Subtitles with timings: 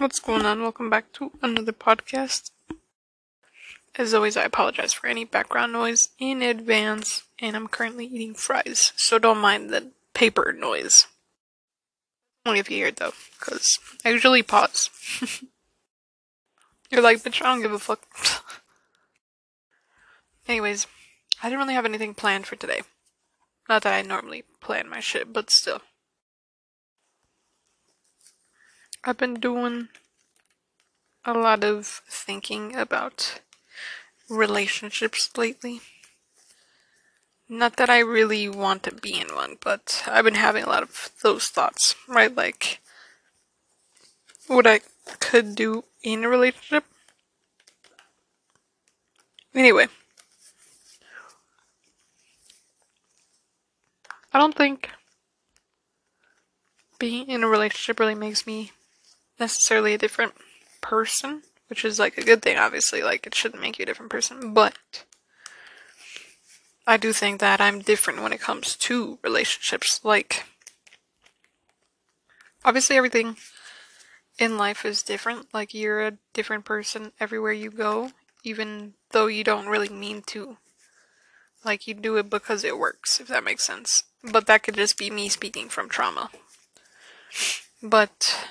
[0.00, 0.62] What's going on?
[0.62, 2.52] Welcome back to another podcast.
[3.96, 8.94] As always, I apologize for any background noise in advance, and I'm currently eating fries,
[8.96, 11.06] so don't mind the paper noise.
[12.46, 14.88] Only if you hear it though, because I usually pause.
[16.90, 18.00] You're like, bitch, I don't give a fuck.
[20.48, 20.86] Anyways,
[21.42, 22.80] I didn't really have anything planned for today.
[23.68, 25.82] Not that I normally plan my shit, but still.
[29.02, 29.88] I've been doing
[31.24, 33.40] a lot of thinking about
[34.28, 35.80] relationships lately.
[37.48, 40.82] Not that I really want to be in one, but I've been having a lot
[40.82, 42.34] of those thoughts, right?
[42.34, 42.80] Like,
[44.46, 44.80] what I
[45.18, 46.84] could do in a relationship.
[49.54, 49.88] Anyway,
[54.32, 54.90] I don't think
[56.98, 58.72] being in a relationship really makes me
[59.40, 60.34] necessarily a different
[60.80, 63.02] person, which is like a good thing, obviously.
[63.02, 64.76] Like, it shouldn't make you a different person, but
[66.86, 70.00] I do think that I'm different when it comes to relationships.
[70.02, 70.44] Like,
[72.64, 73.36] obviously, everything
[74.38, 75.48] in life is different.
[75.52, 80.56] Like, you're a different person everywhere you go, even though you don't really mean to.
[81.64, 84.04] Like, you do it because it works, if that makes sense.
[84.24, 86.30] But that could just be me speaking from trauma.
[87.82, 88.48] But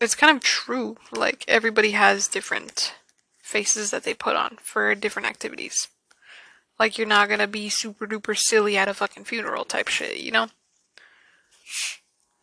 [0.00, 0.96] it's kind of true.
[1.12, 2.94] Like everybody has different
[3.38, 5.88] faces that they put on for different activities.
[6.78, 10.30] Like you're not gonna be super duper silly at a fucking funeral type shit, you
[10.30, 10.48] know?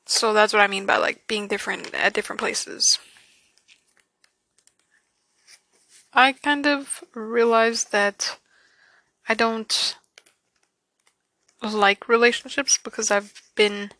[0.05, 2.99] So that's what I mean by like being different at different places.
[6.13, 8.37] I kind of realized that
[9.27, 9.95] I don't
[11.61, 13.91] like relationships because I've been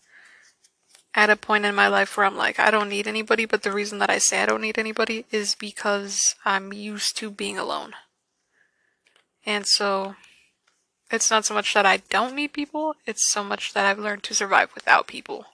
[1.15, 3.71] at a point in my life where I'm like, I don't need anybody, but the
[3.71, 7.93] reason that I say I don't need anybody is because I'm used to being alone.
[9.45, 10.15] And so
[11.11, 14.23] it's not so much that I don't need people, it's so much that I've learned
[14.23, 15.45] to survive without people.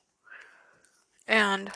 [1.27, 1.71] And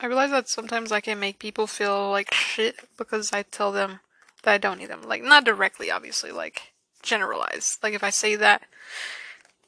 [0.00, 4.00] I realize that sometimes I can make people feel like shit because I tell them
[4.42, 5.02] that I don't need them.
[5.02, 6.72] Like, not directly, obviously, like,
[7.02, 7.78] generalized.
[7.82, 8.62] Like, if I say that,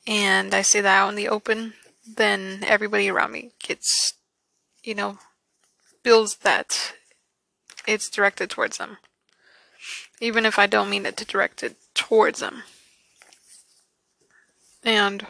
[0.09, 1.75] and I say that out in the open,
[2.17, 4.15] then everybody around me gets,
[4.83, 5.19] you know,
[6.03, 6.95] feels that
[7.87, 8.97] it's directed towards them.
[10.19, 12.63] Even if I don't mean it to direct it towards them.
[14.83, 15.27] And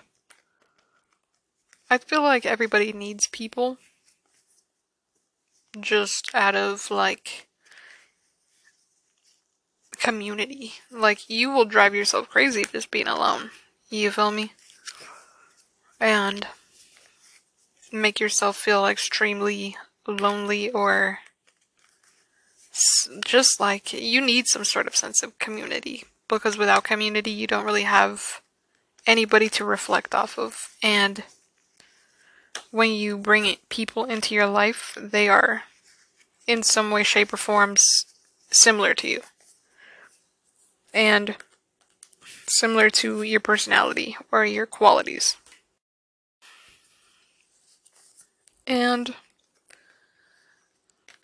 [1.91, 3.79] I feel like everybody needs people
[5.81, 7.49] just out of like
[9.97, 10.75] community.
[10.89, 13.51] Like you will drive yourself crazy just being alone.
[13.91, 14.53] You feel me?
[16.01, 16.47] And
[17.93, 19.77] make yourself feel extremely
[20.07, 21.21] lonely or
[23.25, 27.65] just like you need some sort of sense of community because without community you don't
[27.65, 28.41] really have
[29.07, 30.69] anybody to reflect off of.
[30.83, 31.25] And
[32.71, 35.65] when you bring people into your life they are
[36.47, 38.05] in some way shape or forms
[38.51, 39.21] similar to you.
[40.95, 41.37] And
[42.47, 45.37] similar to your personality or your qualities
[48.69, 49.15] And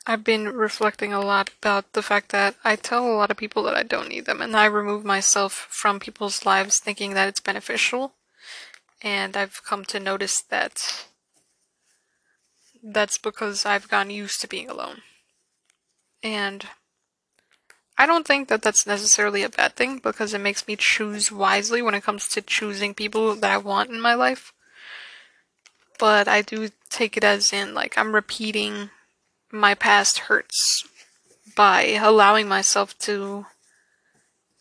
[0.06, 3.62] I've been reflecting a lot about the fact that I tell a lot of people
[3.64, 7.40] that I don't need them, and I remove myself from people's lives thinking that it's
[7.40, 8.14] beneficial.
[9.02, 11.06] And I've come to notice that
[12.82, 15.02] that's because I've gotten used to being alone.
[16.22, 16.66] And
[17.98, 21.82] I don't think that that's necessarily a bad thing because it makes me choose wisely
[21.82, 24.53] when it comes to choosing people that I want in my life
[25.98, 28.90] but I do take it as in like I'm repeating
[29.50, 30.84] my past hurts
[31.56, 33.46] by allowing myself to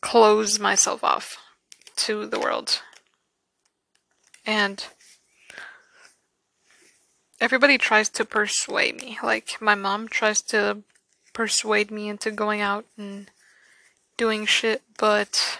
[0.01, 1.37] close myself off
[1.95, 2.81] to the world.
[4.45, 4.85] And
[7.39, 9.17] everybody tries to persuade me.
[9.23, 10.83] Like my mom tries to
[11.33, 13.31] persuade me into going out and
[14.17, 15.59] doing shit, but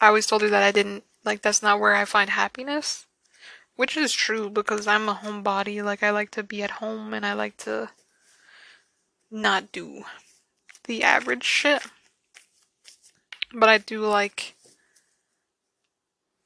[0.00, 3.06] I always told her that I didn't like that's not where I find happiness.
[3.80, 5.82] Which is true because I'm a homebody.
[5.82, 7.88] Like, I like to be at home and I like to
[9.30, 10.04] not do
[10.84, 11.80] the average shit.
[13.54, 14.54] But I do like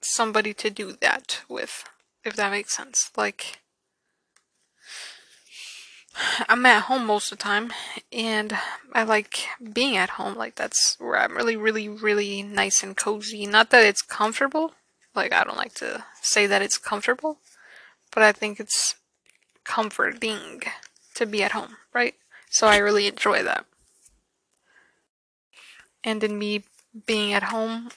[0.01, 1.83] somebody to do that with,
[2.23, 3.11] if that makes sense.
[3.17, 3.59] Like,
[6.49, 7.73] I'm at home most of the time
[8.13, 8.57] and
[8.93, 10.37] I like being at home.
[10.37, 13.45] Like, that's where I'm really, really, really nice and cozy.
[13.45, 14.75] Not that it's comfortable
[15.15, 17.39] like, I don't like to say that it's comfortable,
[18.13, 18.97] but I think it's
[19.65, 20.63] comforting
[21.15, 22.15] to be at home, right?
[22.51, 23.67] So I really enjoy that.
[26.03, 26.65] And in me
[27.07, 27.91] being at home,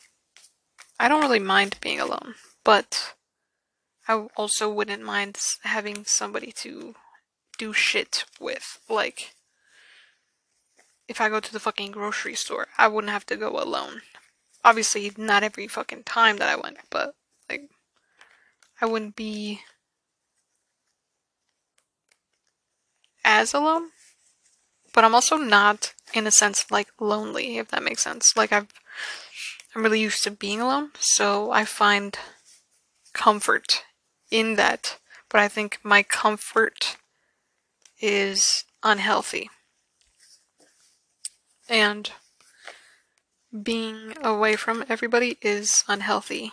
[1.00, 3.14] I don't really mind being alone, but
[4.08, 6.96] I also wouldn't mind having somebody to
[7.58, 8.80] do shit with.
[8.90, 9.36] Like,
[11.08, 14.02] if I go to the fucking grocery store, I wouldn't have to go alone.
[14.64, 17.16] Obviously, not every fucking time that I went, but,
[17.50, 17.70] like,
[18.82, 19.62] I wouldn't be
[23.24, 23.90] as alone.
[24.94, 28.36] But I'm also not, in a sense, like, lonely, if that makes sense.
[28.36, 28.68] Like, I've,
[29.76, 32.18] I'm really used to being alone, so I find
[33.14, 33.84] comfort
[34.32, 34.98] in that.
[35.30, 36.98] But I think my comfort
[38.00, 39.50] is unhealthy.
[41.70, 42.12] And
[43.64, 46.52] being away from everybody is unhealthy,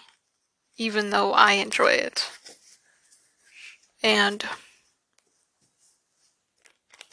[0.76, 2.31] even though I enjoy it.
[4.02, 4.44] And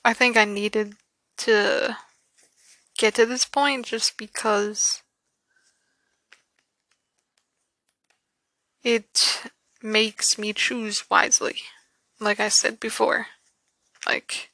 [0.03, 0.95] I think I needed
[1.37, 1.97] to
[2.97, 5.01] get to this point just because
[8.83, 9.43] it
[9.81, 11.57] makes me choose wisely,
[12.19, 13.27] like I said before.
[14.05, 14.49] Like,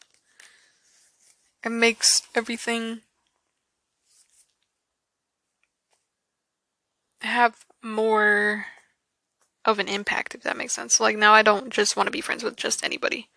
[1.64, 3.02] it makes everything
[7.22, 8.66] have more
[9.66, 11.00] of an impact, if that makes sense.
[11.00, 13.30] Like, now I don't just want to be friends with just anybody.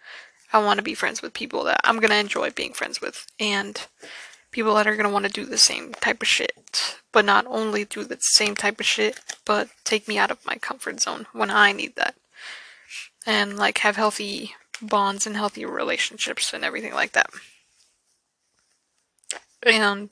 [0.53, 3.27] I want to be friends with people that I'm going to enjoy being friends with,
[3.39, 3.87] and
[4.51, 6.99] people that are going to want to do the same type of shit.
[7.13, 10.57] But not only do the same type of shit, but take me out of my
[10.57, 12.15] comfort zone when I need that.
[13.27, 17.31] And, like, have healthy bonds and healthy relationships and everything like that.
[19.63, 20.11] And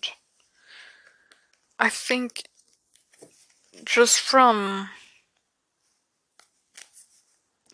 [1.79, 2.48] I think
[3.85, 4.91] just from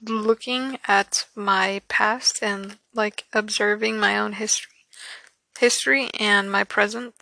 [0.03, 4.71] looking at my past and like observing my own history
[5.59, 7.15] history and my present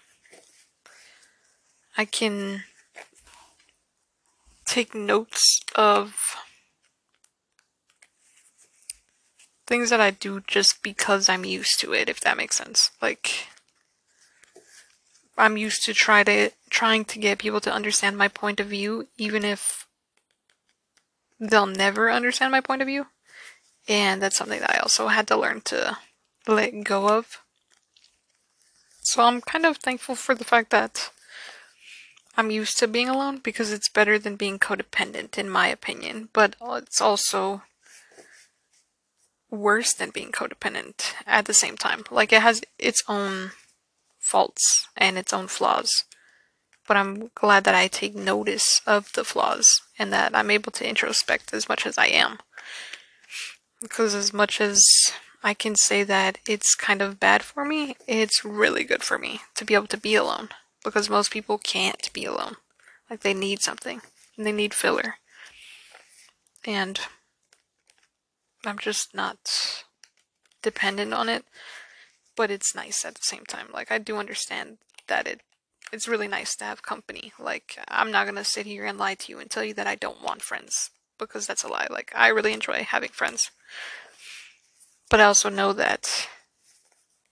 [1.97, 2.65] I can
[4.65, 6.37] take notes of
[9.67, 12.91] things that I do just because I'm used to it, if that makes sense.
[13.01, 13.49] Like,
[15.43, 19.09] I'm used to try to trying to get people to understand my point of view,
[19.19, 19.89] even if
[21.41, 23.07] they'll never understand my point of view.
[23.89, 25.99] And that's something that I also had to learn to
[26.47, 27.43] let go of.
[29.01, 31.11] So I'm kind of thankful for the fact that
[32.37, 36.29] I'm used to being alone because it's better than being codependent, in my opinion.
[36.33, 37.63] But it's also
[39.51, 42.05] worse than being codependent at the same time.
[42.13, 43.51] Like it has its own
[44.23, 46.05] faults and its own flaws.
[46.89, 50.89] But I'm glad that I take notice of the flaws and that I'm able to
[50.89, 52.39] introspect as much as I am.
[53.81, 58.45] Because as much as I can say that it's kind of bad for me, it's
[58.45, 60.49] really good for me to be able to be alone.
[60.85, 62.57] Because most people can't be alone.
[63.11, 64.01] Like they need something.
[64.37, 65.17] And they need filler.
[66.65, 67.01] And
[68.65, 69.85] I'm just not
[70.63, 71.45] dependent on it,
[72.43, 73.69] but it's nice at the same time.
[73.73, 75.43] Like I do understand that it
[75.93, 77.33] it's really nice to have company.
[77.39, 79.95] Like I'm not to sit here and lie to you and tell you that I
[79.95, 80.91] don't want friends
[81.21, 81.87] because that's a lie.
[81.89, 83.53] Like I really enjoy having friends.
[85.09, 86.27] But I also know that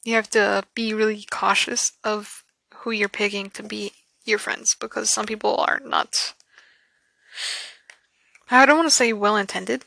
[0.05, 3.91] you have to be really cautious of who you're picking to be
[4.25, 6.35] your friends because some people are not
[8.49, 9.85] I don't want to say well intended,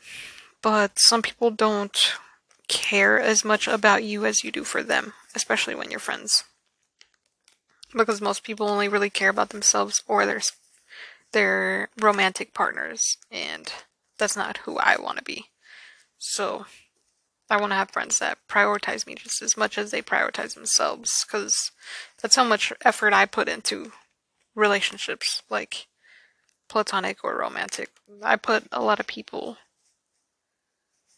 [0.60, 1.96] but some people don't
[2.68, 6.44] care as much about you as you do for them, especially when you're friends.
[7.96, 10.40] Because most people only really care about themselves or their
[11.32, 13.72] their romantic partners, and
[14.18, 15.46] that's not who I want to be.
[16.16, 16.66] So,
[17.50, 21.24] I want to have friends that prioritize me just as much as they prioritize themselves,
[21.26, 21.72] because
[22.22, 23.92] that's how much effort I put into
[24.54, 25.86] relationships, like
[26.68, 27.90] platonic or romantic.
[28.22, 29.58] I put a lot of people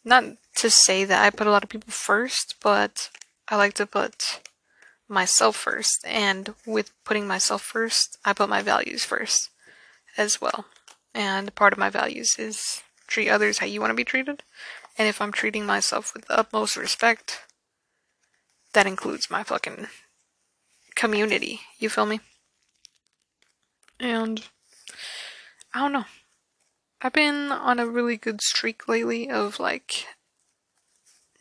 [0.07, 0.23] not
[0.55, 3.09] to say that I put a lot of people first, but
[3.49, 4.39] I like to put
[5.07, 6.05] myself first.
[6.05, 9.49] And with putting myself first, I put my values first
[10.17, 10.65] as well.
[11.13, 14.43] And part of my values is treat others how you want to be treated.
[14.97, 17.41] And if I'm treating myself with the utmost respect,
[18.73, 19.87] that includes my fucking
[20.95, 21.61] community.
[21.77, 22.21] You feel me?
[23.99, 24.43] And
[25.73, 26.05] I don't know.
[27.01, 30.07] I've been on a really good streak lately of like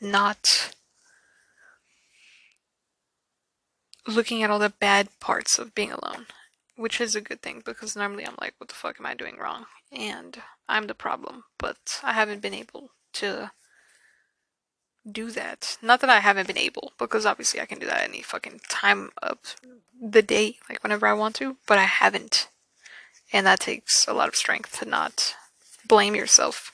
[0.00, 0.74] not
[4.06, 6.26] looking at all the bad parts of being alone,
[6.76, 9.38] which is a good thing because normally I'm like, what the fuck am I doing
[9.38, 9.66] wrong?
[9.90, 13.50] And I'm the problem, but I haven't been able to
[15.10, 15.78] do that.
[15.80, 19.10] Not that I haven't been able, because obviously I can do that any fucking time
[19.22, 19.38] of
[20.00, 22.48] the day, like whenever I want to, but I haven't.
[23.32, 25.34] And that takes a lot of strength to not
[25.86, 26.72] blame yourself.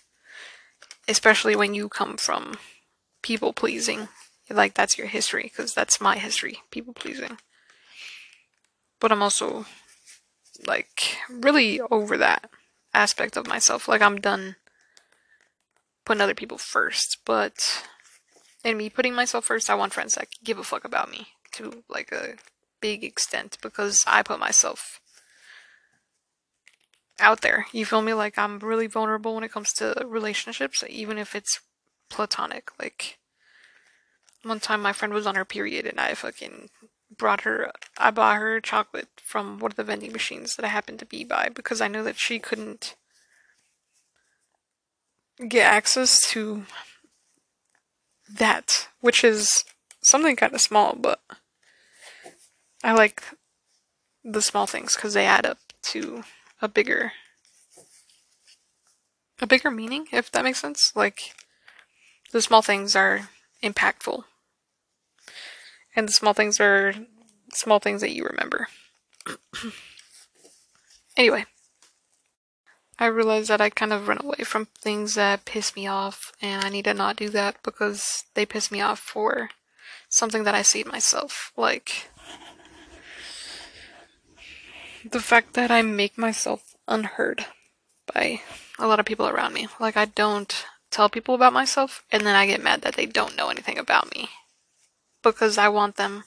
[1.09, 2.59] Especially when you come from
[3.23, 4.09] people pleasing.
[4.51, 7.39] Like that's your history, because that's my history, people pleasing.
[9.01, 9.67] But I'm also
[10.67, 12.51] like really over that
[12.95, 13.89] aspect of myself.
[13.89, 14.57] Like I'm done
[16.05, 17.85] putting other people first, but
[18.65, 21.85] in me putting myself first, I want friends that give a fuck about me to
[21.89, 22.35] like a
[22.81, 25.01] big extent because I put myself
[27.23, 27.67] out there.
[27.73, 28.13] You feel me?
[28.13, 31.61] Like I'm really vulnerable when it comes to relationships, even if it's
[32.11, 32.71] platonic.
[32.79, 33.19] Like
[34.43, 36.69] one time my friend was on her period and I fucking
[37.17, 40.99] brought her I bought her chocolate from one of the vending machines that I happened
[41.01, 42.97] to be by because I knew that she couldn't
[45.49, 46.65] get access to
[48.31, 49.65] that, which is
[50.01, 51.21] something kind of small, but
[52.83, 53.23] I like
[54.25, 56.25] the small things because they add up to
[56.63, 57.13] a bigger
[59.41, 60.93] a bigger meaning if that makes sense?
[60.95, 61.35] Like
[62.33, 63.29] the small things are
[63.63, 64.25] impactful.
[65.95, 66.95] And the small things are
[67.53, 68.69] small things that you remember.
[71.15, 71.45] Anyway
[73.03, 76.65] I realized that I kind of run away from things that piss me off, and
[76.65, 79.51] I need to not do that because they piss me off for
[80.09, 81.51] something that I see myself.
[81.57, 82.11] Like,
[85.11, 87.47] the fact that I make myself unheard
[88.13, 88.41] by
[88.79, 89.69] a lot of people around me.
[89.81, 93.37] Like, I don't tell people about myself, and then I get mad that they don't
[93.37, 94.29] know anything about me
[95.23, 96.25] because I want them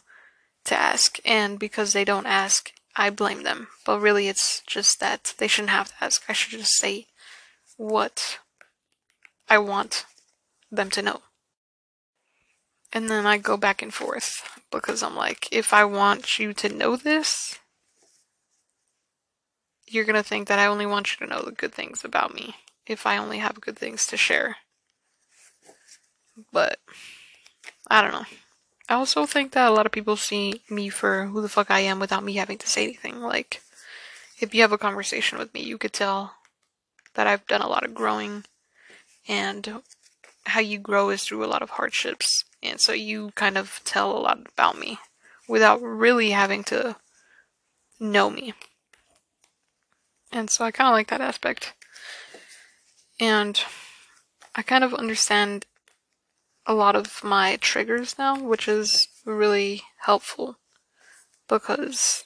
[0.66, 3.68] to ask, and because they don't ask, I blame them.
[3.86, 6.24] But really, it's just that they shouldn't have to ask.
[6.28, 7.08] I should just say
[7.78, 8.40] what
[9.50, 10.06] I want
[10.72, 11.22] them to know.
[12.92, 16.70] And then I go back and forth because I'm like, if I want you to
[16.70, 17.60] know this,
[19.96, 22.56] you're gonna think that I only want you to know the good things about me
[22.86, 24.58] if I only have good things to share.
[26.52, 26.80] But
[27.90, 28.26] I don't know.
[28.88, 31.80] I also think that a lot of people see me for who the fuck I
[31.80, 33.22] am without me having to say anything.
[33.22, 33.62] Like,
[34.40, 36.36] if you have a conversation with me, you could tell
[37.16, 38.44] that I've done a lot of growing,
[39.28, 39.82] and
[40.46, 42.44] how you grow is through a lot of hardships.
[42.62, 45.00] And so you kind of tell a lot about me
[45.48, 46.98] without really having to
[48.00, 48.54] know me.
[50.36, 51.74] And so I kind of like that aspect.
[53.22, 53.58] And
[54.54, 55.66] I kind of understand
[56.66, 60.58] a lot of my triggers now, which is really helpful
[61.48, 62.26] because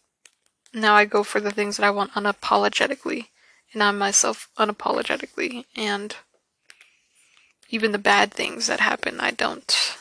[0.74, 3.28] now I go for the things that I want unapologetically
[3.74, 6.16] and I'm myself unapologetically and
[7.70, 9.96] even the bad things that happen I don't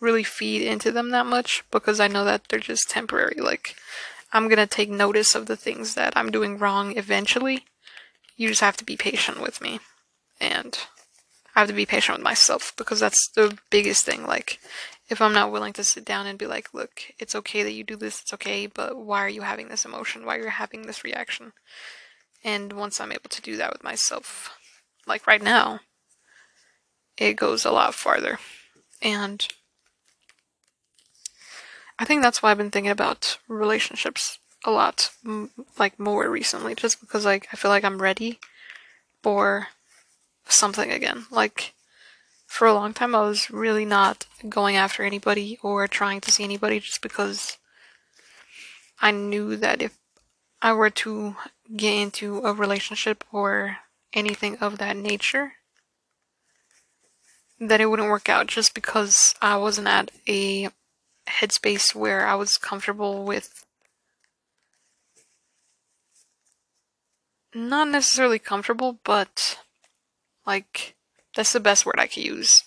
[0.00, 3.76] really feed into them that much because I know that they're just temporary like
[4.32, 7.64] I'm to take notice of the things that I'm doing wrong eventually
[8.36, 9.80] you just have to be patient with me
[10.40, 10.78] and
[11.54, 14.26] I have to be patient with myself because that's the biggest thing.
[14.26, 14.58] Like,
[15.08, 17.84] if I'm not willing to sit down and be like, look, it's okay that you
[17.84, 20.24] do this, it's okay, but why are you having this emotion?
[20.24, 21.52] Why are you having this reaction?
[22.42, 24.58] And once I'm able to do that with myself,
[25.06, 25.80] like right now,
[27.18, 28.38] it goes a lot farther.
[29.02, 29.46] And
[32.02, 35.12] I think that's why I've been thinking about relationships a lot,
[35.78, 38.40] like more recently, just because like I feel like I'm ready
[39.22, 39.68] for
[40.48, 41.26] something again.
[41.30, 41.74] Like,
[42.44, 46.42] for a long time, I was really not going after anybody or trying to see
[46.42, 47.56] anybody just because
[49.00, 49.96] I knew that if
[50.60, 51.36] I were to
[51.76, 53.76] get into a relationship or
[54.12, 55.52] anything of that nature,
[57.60, 60.68] that it wouldn't work out just because I wasn't at a
[61.26, 63.64] headspace where I was comfortable with
[67.54, 69.58] not necessarily comfortable, but
[70.46, 70.94] like,
[71.36, 72.64] that's the best word I could use.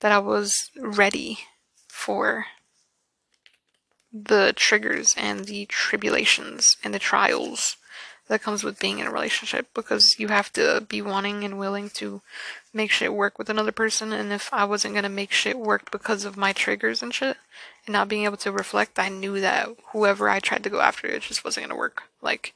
[0.00, 1.38] That I was ready
[1.88, 2.46] for
[4.12, 7.76] the triggers and the tribulations and the trials
[8.28, 11.90] that comes with being in a relationship because you have to be wanting and willing
[11.90, 12.20] to
[12.72, 16.24] make shit work with another person and if I wasn't gonna make shit work because
[16.24, 17.36] of my triggers and shit
[17.88, 21.06] and not being able to reflect, I knew that whoever I tried to go after
[21.06, 22.04] it just wasn't gonna work.
[22.22, 22.54] Like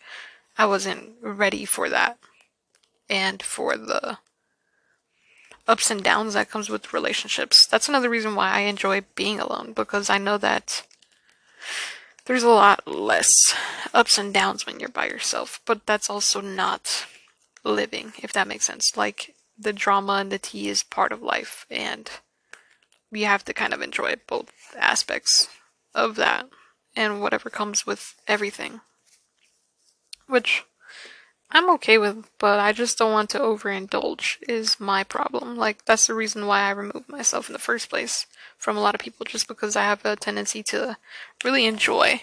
[0.57, 2.19] I wasn't ready for that.
[3.09, 4.19] And for the
[5.67, 7.67] ups and downs that comes with relationships.
[7.67, 10.87] That's another reason why I enjoy being alone because I know that
[12.27, 13.55] there's a lot less
[13.95, 17.07] ups and downs when you're by yourself, but that's also not
[17.65, 18.97] living, if that makes sense.
[18.97, 22.11] Like the drama and the tea is part of life and
[23.11, 25.49] you have to kind of enjoy both aspects
[25.95, 26.49] of that
[26.97, 28.81] and whatever comes with everything.
[30.27, 30.65] Which
[31.51, 35.57] I'm okay with, but I just don't want to overindulge, is my problem.
[35.57, 38.27] Like, that's the reason why I removed myself in the first place
[38.57, 40.97] from a lot of people, just because I have a tendency to
[41.45, 42.23] really enjoy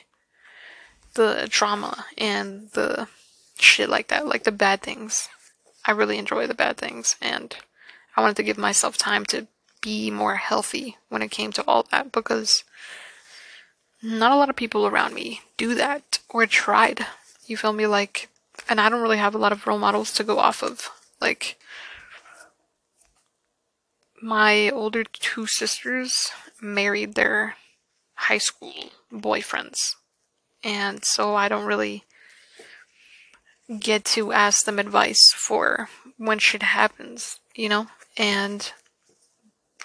[1.13, 3.07] the drama and the
[3.59, 5.29] shit like that, like the bad things.
[5.85, 7.55] I really enjoy the bad things, and
[8.17, 9.47] I wanted to give myself time to
[9.81, 12.63] be more healthy when it came to all that because
[14.01, 17.05] not a lot of people around me do that or tried.
[17.45, 17.87] You feel me?
[17.87, 18.29] Like,
[18.69, 20.89] and I don't really have a lot of role models to go off of.
[21.19, 21.57] Like,
[24.21, 26.31] my older two sisters
[26.61, 27.55] married their
[28.15, 29.95] high school boyfriends.
[30.63, 32.03] And so I don't really
[33.79, 37.87] get to ask them advice for when shit happens, you know?
[38.17, 38.71] And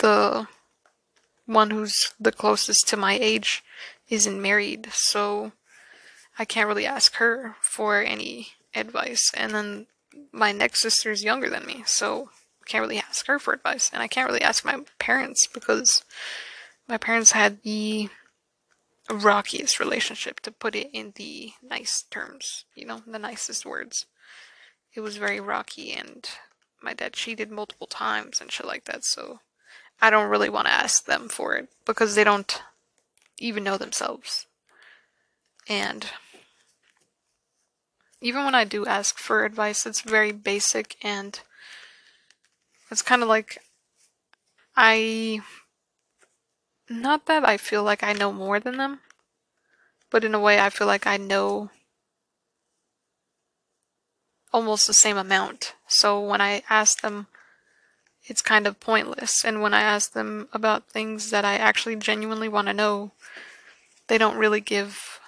[0.00, 0.48] the
[1.46, 3.62] one who's the closest to my age
[4.08, 5.52] isn't married, so
[6.38, 9.30] I can't really ask her for any advice.
[9.34, 9.86] And then
[10.32, 12.30] my next sister is younger than me, so
[12.62, 13.90] I can't really ask her for advice.
[13.92, 16.04] And I can't really ask my parents because
[16.88, 18.08] my parents had the
[19.10, 24.06] rockiest relationship, to put it in the nice terms, you know, the nicest words.
[24.94, 26.26] It was very rocky, and
[26.82, 29.40] my dad cheated multiple times and shit like that, so
[30.04, 32.62] I don't really want to ask them for it because they don't
[33.38, 34.44] even know themselves.
[35.66, 36.06] And
[38.20, 41.40] even when I do ask for advice, it's very basic and
[42.90, 43.56] it's kind of like
[44.76, 45.40] I.
[46.90, 49.00] Not that I feel like I know more than them,
[50.10, 51.70] but in a way I feel like I know
[54.52, 55.76] almost the same amount.
[55.88, 57.26] So when I ask them
[58.26, 59.44] it's kind of pointless.
[59.44, 63.12] And when I ask them about things that I actually genuinely want to know,
[64.08, 65.20] they don't really give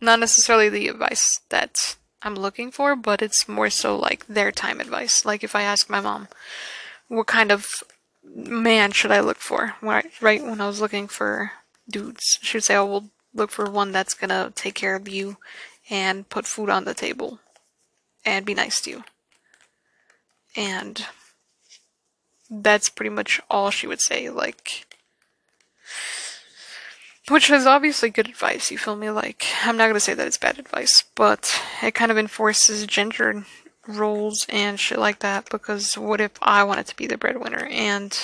[0.00, 4.80] not necessarily the advice that I'm looking for, but it's more so like their time
[4.80, 5.24] advice.
[5.24, 6.28] Like if I ask my mom,
[7.08, 7.82] what kind of
[8.22, 9.74] man should I look for?
[9.80, 11.52] Right, when I was looking for
[11.88, 15.38] dudes, she would say, "Oh, we'll look for one that's gonna take care of you
[15.88, 17.40] and put food on the table
[18.24, 19.04] and be nice to you."
[20.54, 21.06] And
[22.50, 24.30] that's pretty much all she would say.
[24.30, 24.86] Like,
[27.28, 29.10] which is obviously good advice, you feel me?
[29.10, 33.44] Like, I'm not gonna say that it's bad advice, but it kind of enforces gender
[33.86, 38.18] roles and shit like that because what if I wanted to be the breadwinner and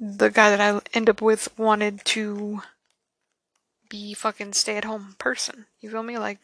[0.00, 2.62] the guy that I end up with wanted to
[3.88, 5.66] be fucking stay at home person?
[5.80, 6.18] You feel me?
[6.18, 6.40] Like,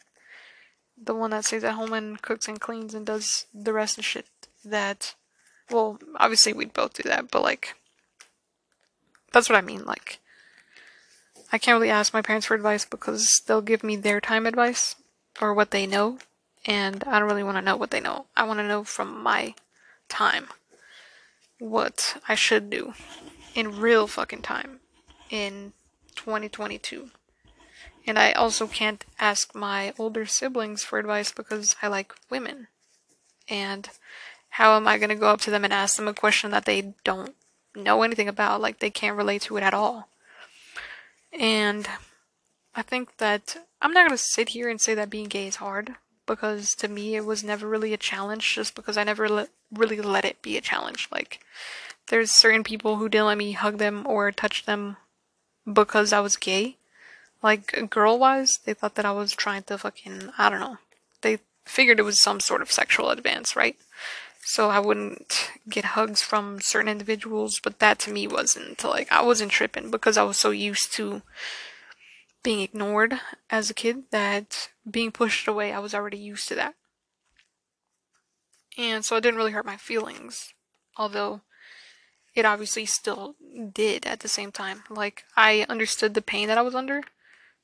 [1.01, 4.05] the one that stays at home and cooks and cleans and does the rest of
[4.05, 4.27] shit
[4.63, 5.15] that
[5.71, 7.75] well, obviously we'd both do that, but like,
[9.31, 9.85] that's what I mean.
[9.85, 10.19] Like,
[11.51, 14.95] I can't really ask my parents for advice because they'll give me their time advice
[15.41, 16.19] or what they know,
[16.65, 18.25] and I don't really want to know what they know.
[18.35, 19.55] I want to know from my
[20.09, 20.47] time
[21.59, 22.93] what I should do
[23.53, 24.79] in real fucking time
[25.29, 25.73] in
[26.15, 27.11] 2022.
[28.07, 32.67] And I also can't ask my older siblings for advice because I like women.
[33.47, 33.89] And
[34.51, 36.65] how am I going to go up to them and ask them a question that
[36.65, 37.35] they don't
[37.75, 38.61] know anything about?
[38.61, 40.09] Like, they can't relate to it at all.
[41.31, 41.87] And
[42.75, 45.57] I think that I'm not going to sit here and say that being gay is
[45.57, 49.47] hard because to me it was never really a challenge just because I never le-
[49.73, 51.07] really let it be a challenge.
[51.11, 51.39] Like,
[52.07, 54.97] there's certain people who didn't let me hug them or touch them
[55.71, 56.75] because I was gay.
[57.41, 60.77] Like, girl wise, they thought that I was trying to fucking, I don't know.
[61.21, 63.77] They figured it was some sort of sexual advance, right?
[64.51, 69.23] So I wouldn't get hugs from certain individuals, but that to me wasn't like I
[69.23, 71.21] wasn't tripping because I was so used to
[72.43, 76.75] being ignored as a kid that being pushed away, I was already used to that.
[78.77, 80.53] And so it didn't really hurt my feelings,
[80.97, 81.39] although
[82.35, 83.35] it obviously still
[83.73, 84.83] did at the same time.
[84.89, 87.03] Like I understood the pain that I was under,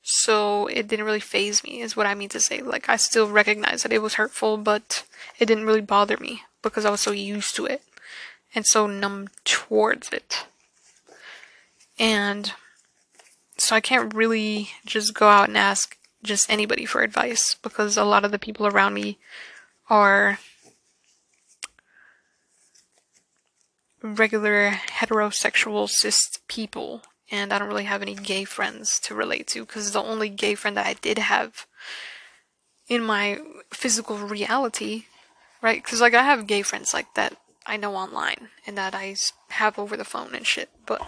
[0.03, 2.61] so it didn't really phase me, is what I mean to say.
[2.61, 5.03] Like I still recognize that it was hurtful, but
[5.37, 7.81] it didn't really bother me because I was so used to it
[8.53, 10.45] and so numb towards it.
[11.99, 12.53] And
[13.57, 18.03] so I can't really just go out and ask just anybody for advice because a
[18.03, 19.17] lot of the people around me
[19.89, 20.39] are
[24.01, 29.65] regular heterosexual cis people and I don't really have any gay friends to relate to
[29.65, 31.65] because the only gay friend that I did have
[32.87, 33.39] in my
[33.71, 35.05] physical reality
[35.61, 35.83] right?
[35.83, 39.15] Because like I have gay friends like that I know online and that I
[39.49, 41.01] have over the phone and shit, but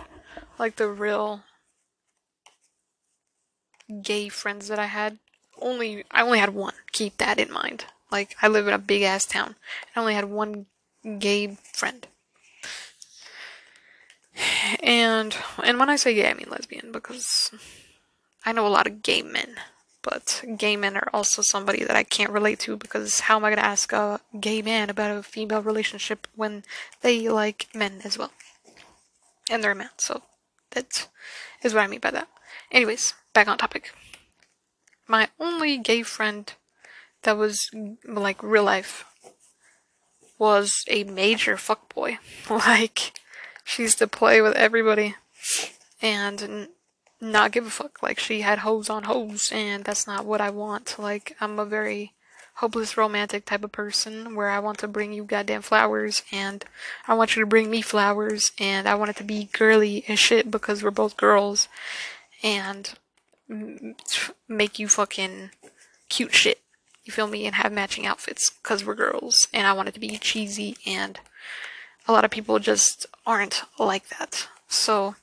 [0.57, 1.43] like the real
[4.01, 5.19] gay friends that I had,
[5.61, 6.73] only I only had one.
[6.91, 7.85] Keep that in mind.
[8.11, 9.55] Like I live in a big ass town.
[9.95, 10.65] I only had one
[11.19, 12.07] gay friend.
[14.81, 17.51] And and when I say gay, I mean lesbian because
[18.45, 19.55] I know a lot of gay men,
[20.01, 23.49] but gay men are also somebody that I can't relate to because how am I
[23.49, 26.63] going to ask a gay man about a female relationship when
[27.01, 28.31] they like men as well?
[29.49, 30.23] And they're a man, so
[30.71, 31.07] that
[31.63, 32.27] is what I mean by that.
[32.71, 33.91] Anyways, back on topic.
[35.07, 36.51] My only gay friend
[37.23, 37.69] that was
[38.05, 39.05] like real life
[40.37, 42.17] was a major fuckboy.
[42.49, 43.19] Like,
[43.63, 45.15] she used to play with everybody
[46.01, 46.69] and
[47.21, 48.01] not give a fuck.
[48.01, 50.95] Like, she had hoes on hoes, and that's not what I want.
[50.97, 52.13] Like, I'm a very
[52.59, 56.65] hopeless romantic type of person where I want to bring you goddamn flowers and
[57.07, 60.19] I want you to bring me flowers and I want it to be girly as
[60.19, 61.69] shit because we're both girls
[62.43, 62.93] and
[64.49, 65.51] make you fucking
[66.09, 66.59] cute shit.
[67.05, 67.45] You feel me?
[67.45, 71.17] And have matching outfits because we're girls and I want it to be cheesy and
[72.09, 74.49] a lot of people just aren't like that.
[74.67, 75.15] So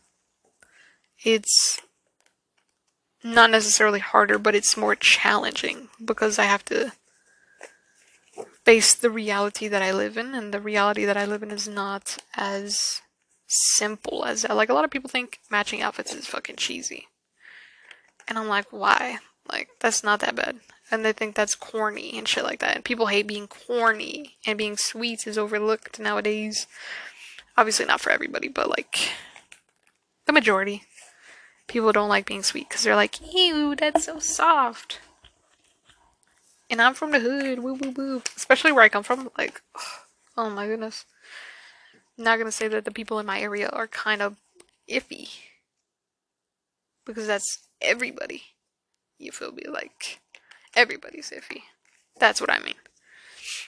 [1.22, 1.82] it's
[3.26, 6.92] not necessarily harder, but it's more challenging because I have to
[8.64, 11.66] face the reality that I live in, and the reality that I live in is
[11.66, 13.00] not as
[13.46, 14.56] simple as that.
[14.56, 17.06] Like, a lot of people think matching outfits is fucking cheesy.
[18.28, 19.18] And I'm like, why?
[19.48, 20.58] Like, that's not that bad.
[20.90, 22.76] And they think that's corny and shit like that.
[22.76, 26.66] And people hate being corny, and being sweet is overlooked nowadays.
[27.56, 29.10] Obviously, not for everybody, but like,
[30.26, 30.82] the majority.
[31.66, 35.00] People don't like being sweet because they're like, ew, that's so soft.
[36.68, 38.22] And I'm from the hood, woo woo woo.
[38.36, 39.62] Especially where I come from, like,
[40.36, 41.04] oh my goodness.
[42.18, 44.36] I'm not gonna say that the people in my area are kind of
[44.88, 45.28] iffy.
[47.04, 48.42] Because that's everybody.
[49.18, 49.64] You feel me?
[49.68, 50.20] Like,
[50.74, 51.62] everybody's iffy.
[52.18, 52.74] That's what I mean.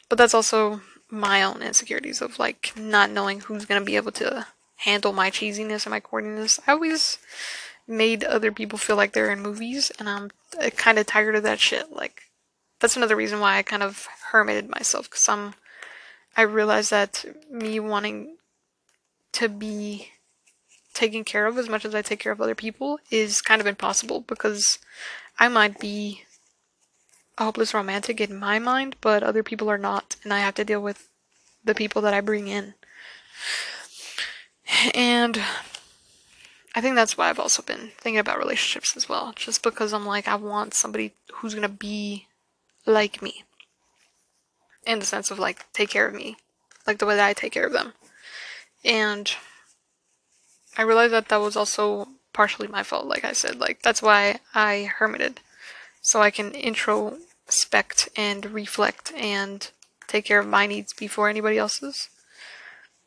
[0.08, 0.80] But that's also
[1.10, 5.86] my own insecurities of, like, not knowing who's gonna be able to handle my cheesiness
[5.86, 6.58] and my corniness.
[6.66, 7.18] I always
[7.88, 11.42] made other people feel like they're in movies, and I'm uh, kind of tired of
[11.42, 11.90] that shit.
[11.90, 12.22] Like,
[12.80, 15.54] that's another reason why I kind of hermited myself because I'm
[16.36, 18.36] I realized that me wanting
[19.32, 20.10] to be
[20.94, 23.66] taken care of as much as I take care of other people is kind of
[23.66, 24.78] impossible because
[25.38, 26.22] I might be
[27.38, 30.64] a hopeless romantic in my mind, but other people are not, and I have to
[30.64, 31.08] deal with
[31.64, 32.74] the people that I bring in.
[34.94, 35.40] And
[36.74, 40.06] I think that's why I've also been thinking about relationships as well, just because I'm
[40.06, 42.26] like, I want somebody who's gonna be
[42.86, 43.44] like me.
[44.86, 46.36] In the sense of like take care of me.
[46.86, 47.94] Like the way that I take care of them.
[48.84, 49.34] And
[50.76, 53.58] I realized that that was also partially my fault, like I said.
[53.58, 55.40] Like that's why I hermited.
[56.00, 59.70] So I can introspect and reflect and
[60.06, 62.08] take care of my needs before anybody else's.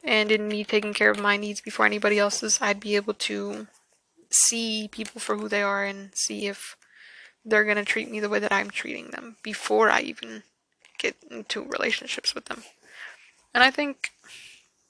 [0.03, 3.67] And in me taking care of my needs before anybody else's, I'd be able to
[4.29, 6.75] see people for who they are and see if
[7.45, 10.43] they're going to treat me the way that I'm treating them before I even
[10.97, 12.63] get into relationships with them.
[13.53, 14.11] And I think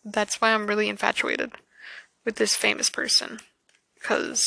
[0.03, 1.51] that's why I'm really infatuated
[2.25, 3.39] with this famous person.
[3.95, 4.45] Because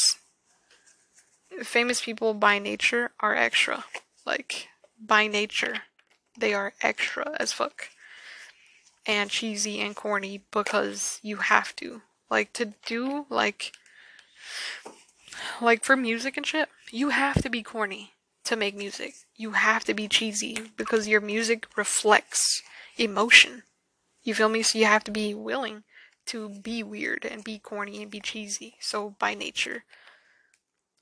[1.62, 3.85] famous people by nature are extra.
[4.27, 4.68] Like,
[5.00, 5.83] by nature,
[6.38, 7.88] they are extra as fuck.
[9.06, 12.02] And cheesy and corny because you have to.
[12.30, 13.72] Like, to do, like,
[15.60, 18.12] like for music and shit, you have to be corny
[18.44, 19.14] to make music.
[19.36, 22.62] You have to be cheesy because your music reflects
[22.96, 23.64] emotion.
[24.22, 24.62] You feel me?
[24.62, 25.84] So you have to be willing
[26.26, 28.76] to be weird and be corny and be cheesy.
[28.80, 29.84] So by nature,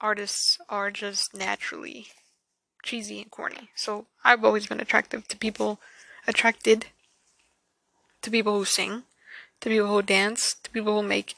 [0.00, 2.08] artists are just naturally
[2.82, 3.70] cheesy and corny.
[3.76, 5.80] So I've always been attractive to people
[6.26, 6.86] attracted
[8.22, 9.02] to people who sing,
[9.60, 11.34] to people who dance, to people who make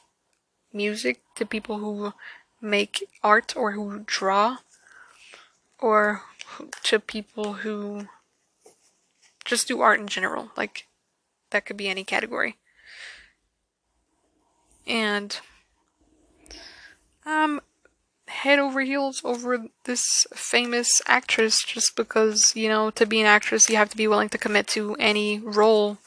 [0.71, 2.13] music, to people who
[2.61, 4.57] make art or who draw
[5.79, 6.23] or
[6.83, 8.07] to people who
[9.43, 10.51] just do art in general.
[10.57, 10.87] Like,
[11.51, 12.57] that could be any category.
[14.87, 15.39] And
[17.25, 17.61] I'm
[18.27, 23.69] head over heels over this famous actress just because, you know, to be an actress
[23.69, 25.97] you have to be willing to commit to any role.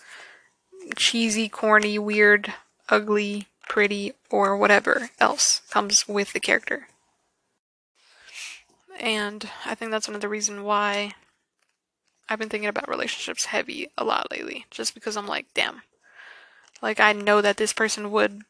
[0.96, 2.54] Cheesy, corny, weird,
[2.88, 6.88] ugly, pretty, or whatever else comes with the character.
[8.98, 11.12] And I think that's another reason why
[12.28, 14.66] I've been thinking about relationships heavy a lot lately.
[14.70, 15.82] Just because I'm like, damn,
[16.80, 18.42] Like, I know that this person would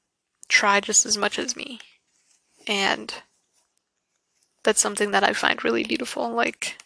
[0.49, 1.81] try just as much as me.
[2.67, 3.15] And
[4.63, 6.31] that's something that I find really beautiful.
[6.31, 6.79] Like,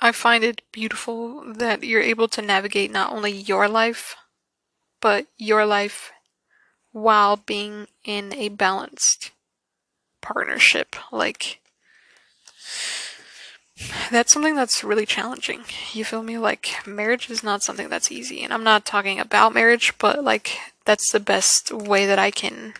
[0.00, 4.14] I find it beautiful that you're able to navigate not only your life,
[5.00, 6.12] but your life
[6.92, 9.32] while being in a balanced
[10.20, 10.96] partnership.
[11.10, 11.60] Like,
[14.10, 15.64] that's something that's really challenging.
[15.92, 16.38] You feel me?
[16.38, 18.42] Like, marriage is not something that's easy.
[18.42, 22.74] And I'm not talking about marriage, but like, that's the best way that I can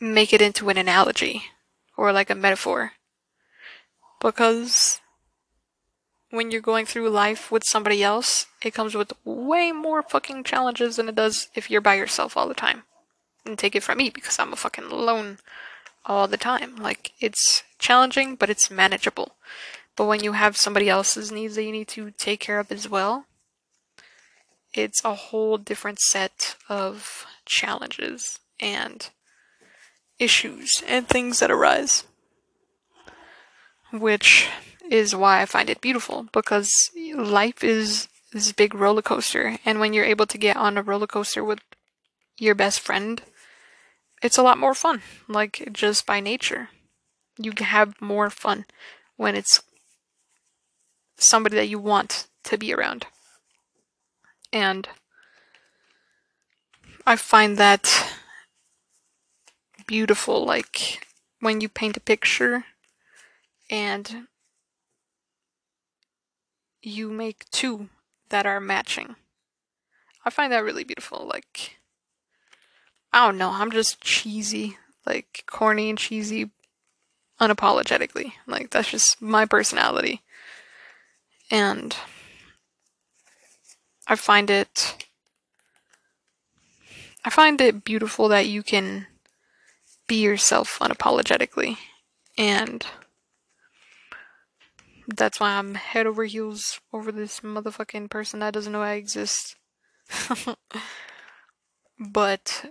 [0.00, 1.44] make it into an analogy
[1.96, 2.92] or like a metaphor.
[4.20, 5.00] Because
[6.30, 10.96] when you're going through life with somebody else, it comes with way more fucking challenges
[10.96, 12.84] than it does if you're by yourself all the time.
[13.44, 15.38] And take it from me because I'm a fucking alone
[16.04, 16.76] all the time.
[16.76, 19.32] Like, it's challenging, but it's manageable.
[19.96, 22.88] But when you have somebody else's needs that you need to take care of as
[22.88, 23.26] well,
[24.72, 29.10] it's a whole different set of challenges and
[30.18, 32.04] issues and things that arise.
[33.92, 34.48] Which
[34.88, 39.92] is why I find it beautiful because life is this big roller coaster, and when
[39.92, 41.60] you're able to get on a roller coaster with
[42.38, 43.22] your best friend,
[44.22, 45.02] it's a lot more fun.
[45.28, 46.68] Like just by nature,
[47.38, 48.66] you have more fun
[49.16, 49.62] when it's
[51.16, 53.06] somebody that you want to be around.
[54.52, 54.88] And
[57.06, 58.14] I find that
[59.86, 60.44] beautiful.
[60.44, 61.06] Like
[61.40, 62.64] when you paint a picture
[63.70, 64.26] and
[66.82, 67.88] you make two
[68.28, 69.14] that are matching.
[70.24, 71.26] I find that really beautiful.
[71.26, 71.78] Like,
[73.12, 76.50] I don't know, I'm just cheesy, like corny and cheesy
[77.40, 78.32] unapologetically.
[78.46, 80.20] Like, that's just my personality.
[81.50, 81.96] And
[84.06, 85.06] I find it.
[87.24, 89.06] I find it beautiful that you can
[90.06, 91.76] be yourself unapologetically.
[92.38, 92.84] And
[95.16, 99.56] that's why I'm head over heels over this motherfucking person that doesn't know I exist.
[101.98, 102.70] but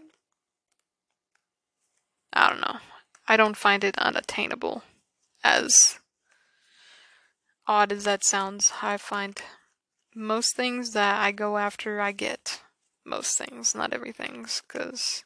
[2.34, 2.78] I don't know.
[3.28, 4.84] I don't find it unattainable.
[5.43, 5.99] As
[7.67, 9.41] odd as that sounds, I find
[10.15, 12.62] most things that I go after, I get.
[13.06, 15.23] Most things, not everything's, because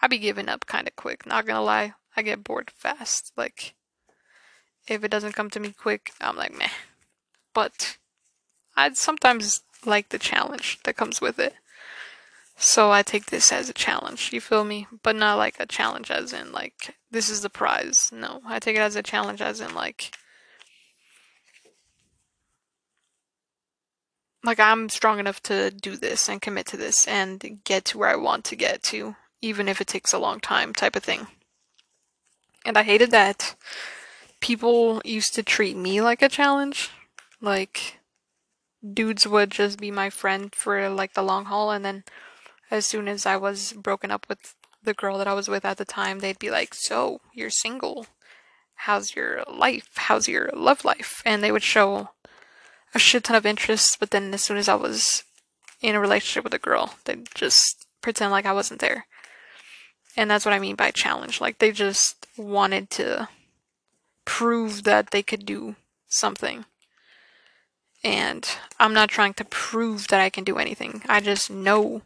[0.00, 1.26] I be giving up kind of quick.
[1.26, 3.32] Not gonna lie, I get bored fast.
[3.36, 3.74] Like,
[4.86, 6.68] if it doesn't come to me quick, I'm like, meh.
[7.52, 7.96] But
[8.76, 11.54] I'd sometimes like the challenge that comes with it.
[12.56, 14.86] So I take this as a challenge, you feel me?
[15.02, 18.10] But not like a challenge as in like this is the prize.
[18.12, 20.16] No, I take it as a challenge as in like
[24.44, 28.10] like I'm strong enough to do this and commit to this and get to where
[28.10, 31.26] I want to get to, even if it takes a long time type of thing.
[32.64, 33.56] And I hated that
[34.44, 36.90] people used to treat me like a challenge.
[37.40, 37.98] Like,
[38.92, 42.04] dudes would just be my friend for like the long haul, and then
[42.70, 45.78] as soon as I was broken up with the girl that I was with at
[45.78, 48.06] the time, they'd be like, So, you're single.
[48.74, 49.88] How's your life?
[49.94, 51.22] How's your love life?
[51.24, 52.10] And they would show
[52.94, 55.24] a shit ton of interest, but then as soon as I was
[55.80, 59.06] in a relationship with a girl, they'd just pretend like I wasn't there.
[60.18, 61.40] And that's what I mean by challenge.
[61.40, 63.30] Like, they just wanted to
[64.24, 65.76] prove that they could do
[66.08, 66.64] something.
[68.02, 68.46] And
[68.78, 71.02] I'm not trying to prove that I can do anything.
[71.08, 72.02] I just know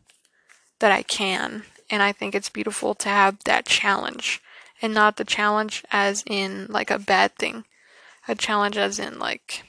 [0.78, 1.64] that I can.
[1.90, 4.40] And I think it's beautiful to have that challenge.
[4.80, 7.64] And not the challenge as in like a bad thing.
[8.28, 9.64] A challenge as in like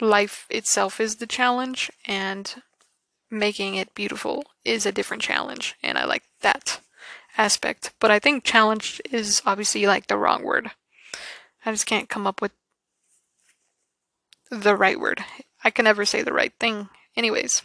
[0.00, 2.62] life itself is the challenge and
[3.30, 5.74] making it beautiful is a different challenge.
[5.82, 6.80] And I like that
[7.36, 7.92] aspect.
[8.00, 10.70] But I think challenge is obviously like the wrong word.
[11.64, 12.52] I just can't come up with
[14.50, 15.24] the right word.
[15.62, 17.62] I can never say the right thing, anyways.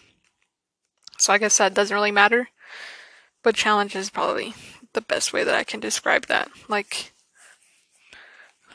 [1.18, 2.50] So I guess that doesn't really matter.
[3.44, 4.54] But challenge is probably
[4.94, 6.50] the best way that I can describe that.
[6.68, 7.14] Like,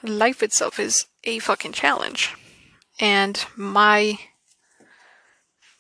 [0.03, 2.35] life itself is a fucking challenge.
[3.01, 4.19] And my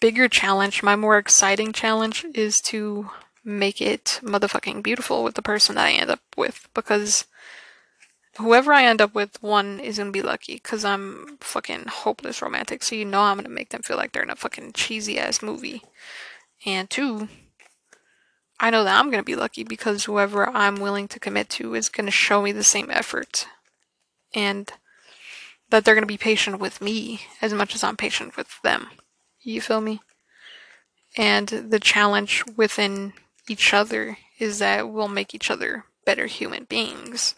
[0.00, 3.10] bigger challenge, my more exciting challenge, is to
[3.44, 7.26] make it motherfucking beautiful with the person that I end up with because
[8.38, 12.82] whoever I end up with, one is gonna be lucky because I'm fucking hopeless romantic,
[12.82, 15.42] so you know I'm gonna make them feel like they're in a fucking cheesy ass
[15.42, 15.82] movie.
[16.66, 17.28] And two,
[18.58, 21.88] I know that I'm gonna be lucky because whoever I'm willing to commit to is
[21.88, 23.46] gonna show me the same effort.
[24.34, 24.72] And
[25.70, 28.88] that they're to be patient with me as much as I'm patient with them.
[29.40, 30.00] You feel me?
[31.16, 33.12] And the challenge within
[33.48, 37.34] each other is that we'll make each other better human beings.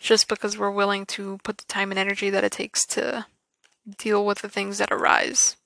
[0.00, 3.26] Just because we're willing to put the time and energy that it takes to
[3.96, 5.56] deal with the things that arise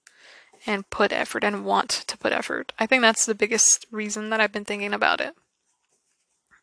[0.66, 2.72] and put effort and want to put effort.
[2.78, 5.34] I think that's the biggest reason that I've been thinking about it.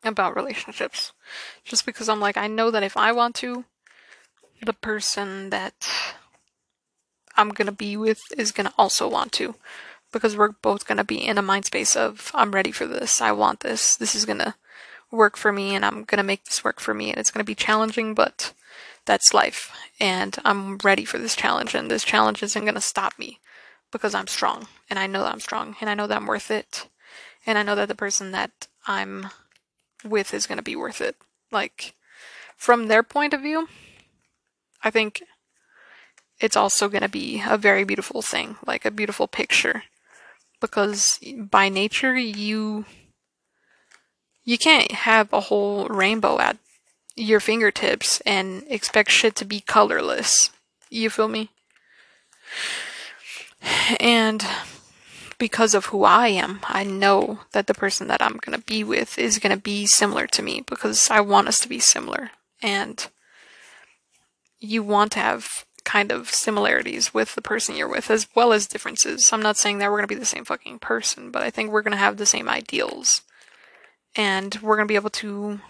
[0.04, 1.12] About relationships.
[1.66, 3.66] Just because I'm like, I know that if I want to,
[4.64, 5.88] the person that
[7.36, 9.56] I'm gonna be with is gonna also want to.
[10.12, 13.32] Because we're both gonna be in a mind space of, I'm ready for this, I
[13.32, 14.56] want this, this is gonna
[15.12, 17.56] work for me, and I'm gonna make this work for me, and it's gonna be
[17.56, 18.54] challenging, but
[19.06, 19.72] that's life.
[20.00, 23.40] And I'm ready for this challenge, and this challenge isn't gonna stop me
[23.92, 26.50] because I'm strong, and I know that I'm strong, and I know that I'm worth
[26.52, 26.88] it,
[27.46, 29.30] and I know that the person that I'm
[30.04, 31.16] with is gonna be worth it.
[31.52, 31.94] Like,
[32.58, 33.68] from their point of view,
[34.84, 35.24] I think
[36.40, 39.84] it's also going to be a very beautiful thing, like a beautiful picture.
[40.60, 42.86] Because by nature, you
[44.44, 46.58] you can't have a whole rainbow at
[47.16, 50.50] your fingertips and expect shit to be colorless.
[50.90, 51.50] You feel me?
[54.00, 54.46] And
[55.38, 58.84] because of who I am, I know that the person that I'm going to be
[58.84, 62.32] with is going to be similar to me because I want us to be similar.
[62.62, 63.08] And
[64.60, 68.68] you want to have kind of similarities with the person you're with as well as
[68.68, 69.34] differences.
[69.34, 71.72] I'm not saying that we're going to be the same fucking person, but I think
[71.72, 73.24] we're going to have the same ideals.
[74.16, 75.62] And we're going to be able to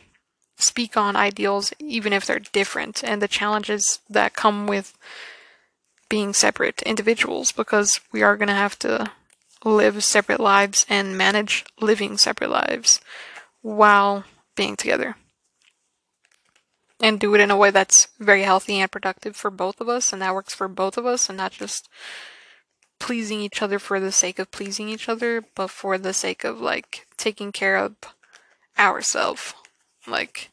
[0.57, 4.97] speak on ideals even if they're different and the challenges that come with
[6.09, 9.09] being separate individuals because we are going to have to
[9.63, 12.99] live separate lives and manage living separate lives
[13.61, 14.25] while
[14.57, 15.15] being together
[17.01, 20.11] and do it in a way that's very healthy and productive for both of us
[20.11, 21.87] and that works for both of us and not just
[22.99, 26.59] pleasing each other for the sake of pleasing each other but for the sake of
[26.59, 27.95] like taking care of
[28.77, 29.53] ourselves
[30.07, 30.49] like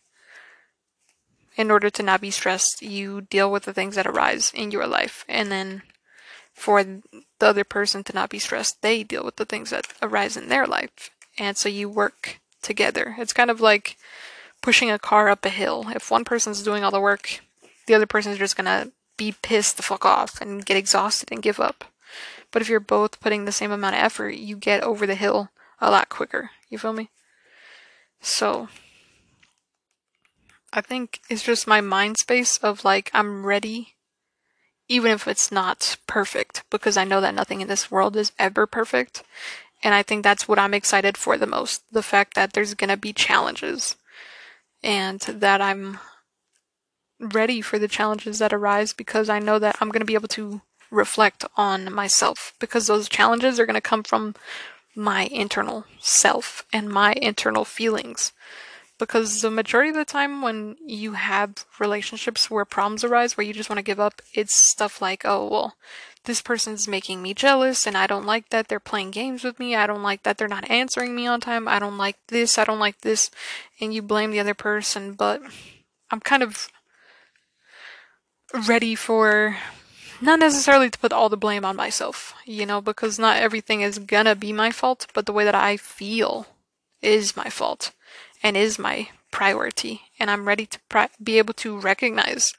[1.57, 4.87] in order to not be stressed you deal with the things that arise in your
[4.87, 5.83] life and then
[6.57, 7.03] for the
[7.41, 10.67] other person to not be stressed they deal with the things that arise in their
[10.67, 11.11] life.
[11.39, 13.15] And so you work together.
[13.19, 13.99] It's kind of like
[14.63, 15.87] pushing a car up a hill.
[15.95, 17.41] If one person's doing all the work,
[17.87, 21.61] the other person's just gonna be pissed the fuck off and get exhausted and give
[21.61, 21.85] up.
[22.51, 25.51] But if you're both putting the same amount of effort, you get over the hill
[25.81, 26.51] a lot quicker.
[26.69, 27.11] You feel me?
[28.21, 28.69] So,
[30.73, 33.95] I think it's just my mind space of like, I'm ready,
[34.89, 38.67] even if it's not perfect, because I know that nothing in this world is ever
[38.67, 39.23] perfect.
[39.83, 42.97] And I think that's what I'm excited for the most the fact that there's gonna
[42.97, 43.97] be challenges
[44.83, 45.99] and that I'm
[47.19, 50.29] ready for the challenges that arise because I know that I'm going to be able
[50.29, 50.61] to
[50.91, 54.35] reflect on myself because those challenges are going to come from
[54.95, 58.33] my internal self and my internal feelings.
[58.99, 63.53] Because the majority of the time, when you have relationships where problems arise, where you
[63.53, 65.75] just want to give up, it's stuff like, oh, well,
[66.27, 69.75] this person's making me jealous and I don't like that they're playing games with me.
[69.75, 71.69] I don't like that they're not answering me on time.
[71.69, 72.59] I don't like this.
[72.59, 73.31] I don't like this.
[73.81, 75.41] And you blame the other person, but
[76.11, 76.69] I'm kind of
[78.67, 79.57] ready for
[80.21, 83.99] not necessarily to put all the blame on myself, you know, because not everything is
[83.99, 86.47] gonna be my fault, but the way that I feel
[87.03, 87.93] is my fault
[88.47, 90.03] and is my priority.
[90.21, 92.55] And I'm ready to pri- be able to recognize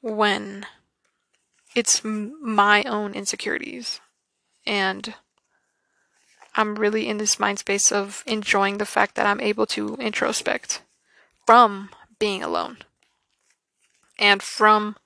[0.00, 0.66] when
[1.76, 4.00] it's my own insecurities.
[4.66, 5.14] And
[6.56, 10.82] I'm really in this mind space of enjoying the fact that I'm able to introspect
[11.46, 12.78] from being alone
[14.18, 14.96] and from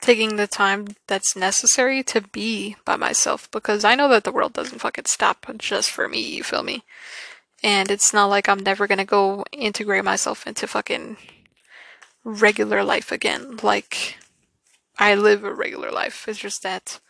[0.00, 4.54] taking the time that's necessary to be by myself because I know that the world
[4.54, 6.82] doesn't fucking stop just for me, you feel me?
[7.62, 11.16] And it's not like I'm never gonna go integrate myself into fucking
[12.24, 13.58] regular life again.
[13.62, 14.16] Like,
[14.98, 16.26] I live a regular life.
[16.28, 17.00] It's just that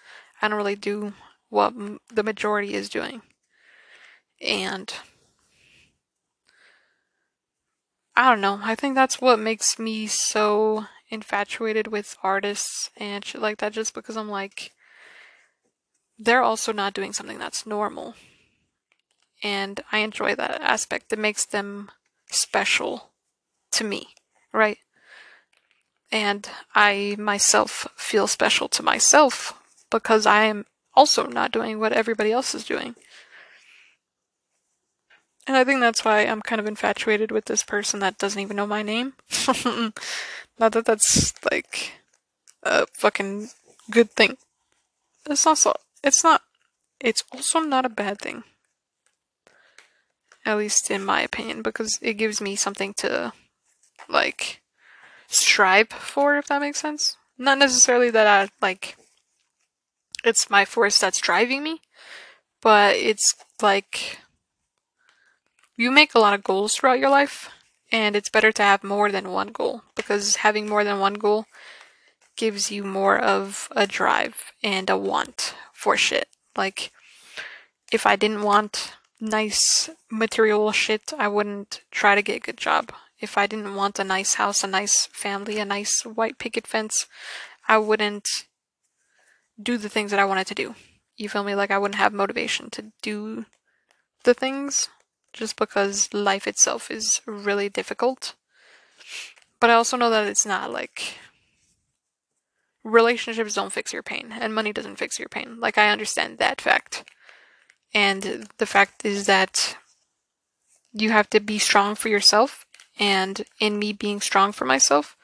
[0.41, 1.15] I don't really do
[1.49, 3.23] what m- the majority is doing.
[4.41, 4.93] And
[8.15, 8.61] I don't know.
[8.63, 13.95] I think that's what makes me so infatuated with artists and shit like that, just
[13.95, 14.73] because I'm like,
[16.19, 18.15] they're also not doing something that's normal
[19.43, 21.13] and I enjoy that aspect.
[21.13, 21.91] It makes them
[22.31, 23.11] special
[23.73, 24.09] to me,
[24.53, 24.79] right?
[26.11, 29.55] And I myself feel special to myself
[29.91, 32.95] because I am also not doing what everybody else is doing.
[35.47, 38.57] And I think that's why I'm kind of infatuated with this person that doesn't even
[38.57, 39.15] know my name.
[40.59, 41.95] not that that's like
[42.63, 43.49] a fucking
[43.91, 44.37] good thing.
[45.29, 45.75] It's also
[46.05, 46.43] it's not
[47.01, 48.45] it's also not a bad thing.
[50.45, 53.33] At least in my opinion, because it gives me something to
[54.09, 54.61] like
[55.29, 57.17] strive for, if that makes sense.
[57.39, 58.97] Not necessarily that I like
[60.25, 61.81] it's my force that's driving me,
[62.61, 64.19] but it's like
[65.77, 67.51] you make a lot of goals throughout your life,
[67.91, 71.47] and it's better to have more than one goal because having more than one goal
[72.37, 76.29] gives you more of a drive and a want for shit.
[76.57, 76.93] Like,
[77.91, 82.93] if I didn't want nice material shit, I wouldn't try to get a good job.
[83.21, 87.07] If I didn't want a nice house, a nice family, a nice white picket fence,
[87.69, 88.29] I wouldn't
[89.63, 90.75] do the things that I wanted to do.
[91.17, 91.55] You feel me?
[91.55, 93.47] Like, I wouldn't have motivation to do
[94.25, 94.89] the things
[95.33, 98.35] just because life itself is really difficult.
[99.61, 101.19] But I also know that it's not like
[102.83, 105.61] relationships don't fix your pain and money doesn't fix your pain.
[105.61, 107.05] Like I understand that fact.
[107.95, 109.77] And the fact is that
[110.93, 112.67] you have to be strong for yourself
[112.99, 115.17] and in me being strong for myself,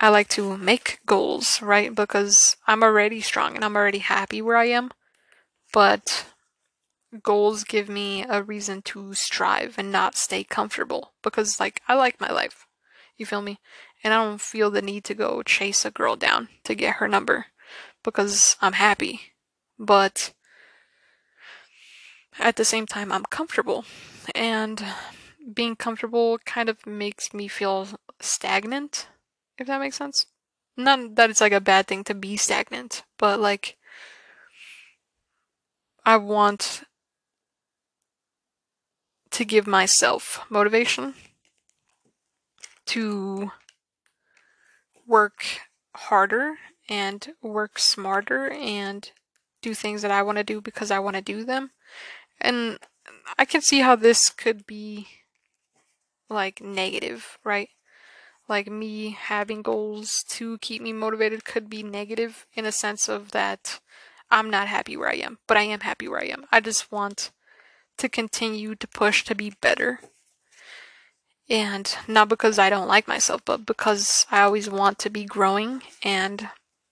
[0.00, 1.94] I like to make goals, right?
[1.94, 4.90] Because I'm already strong and I'm already happy where I am.
[5.72, 6.26] But
[7.22, 12.20] goals give me a reason to strive and not stay comfortable because like I like
[12.20, 12.66] my life.
[13.16, 13.60] You feel me?
[14.02, 17.06] And I don't feel the need to go chase a girl down to get her
[17.06, 17.46] number
[18.02, 19.20] because I'm happy.
[19.78, 20.32] But
[22.38, 23.84] at the same time I'm comfortable.
[24.34, 24.84] And
[25.52, 27.88] being comfortable kind of makes me feel
[28.20, 29.08] stagnant,
[29.58, 30.26] if that makes sense.
[30.76, 33.76] Not that it's like a bad thing to be stagnant, but like
[36.04, 36.84] I want
[39.30, 41.14] to give myself motivation
[42.86, 43.50] to
[45.06, 45.44] work
[45.94, 46.56] harder
[46.88, 49.10] and work smarter and
[49.62, 51.70] do things that I want to do because I want to do them.
[52.42, 52.78] And
[53.38, 55.06] I can see how this could be
[56.28, 57.70] like negative, right?
[58.48, 63.30] Like me having goals to keep me motivated could be negative in a sense of
[63.30, 63.80] that
[64.30, 66.46] I'm not happy where I am, but I am happy where I am.
[66.50, 67.30] I just want
[67.98, 70.00] to continue to push to be better.
[71.48, 75.82] And not because I don't like myself, but because I always want to be growing.
[76.02, 76.48] And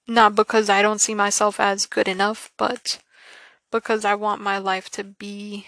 [0.06, 2.98] not because I don't see myself as good enough, but
[3.70, 5.66] because I want my life to be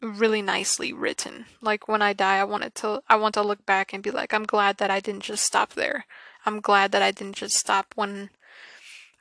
[0.00, 1.46] really nicely written.
[1.60, 4.10] Like when I die, I want it to I want to look back and be
[4.10, 6.06] like, I'm glad that I didn't just stop there.
[6.46, 8.30] I'm glad that I didn't just stop when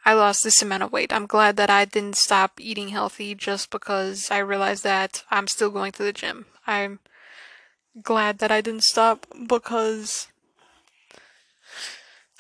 [0.06, 1.12] I lost this amount of weight.
[1.12, 5.70] I'm glad that I didn't stop eating healthy just because I realized that I'm still
[5.70, 6.46] going to the gym.
[6.66, 7.00] I'm
[8.02, 10.28] glad that I didn't stop because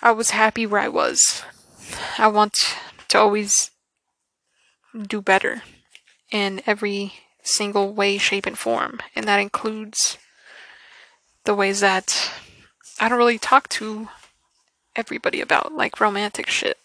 [0.01, 1.43] I was happy where I was.
[2.17, 2.53] I want
[3.09, 3.71] to always
[4.95, 5.63] do better
[6.31, 7.13] in every
[7.43, 8.99] single way, shape, and form.
[9.15, 10.17] And that includes
[11.45, 12.31] the ways that
[12.99, 14.09] I don't really talk to
[14.95, 16.77] everybody about, like romantic shit.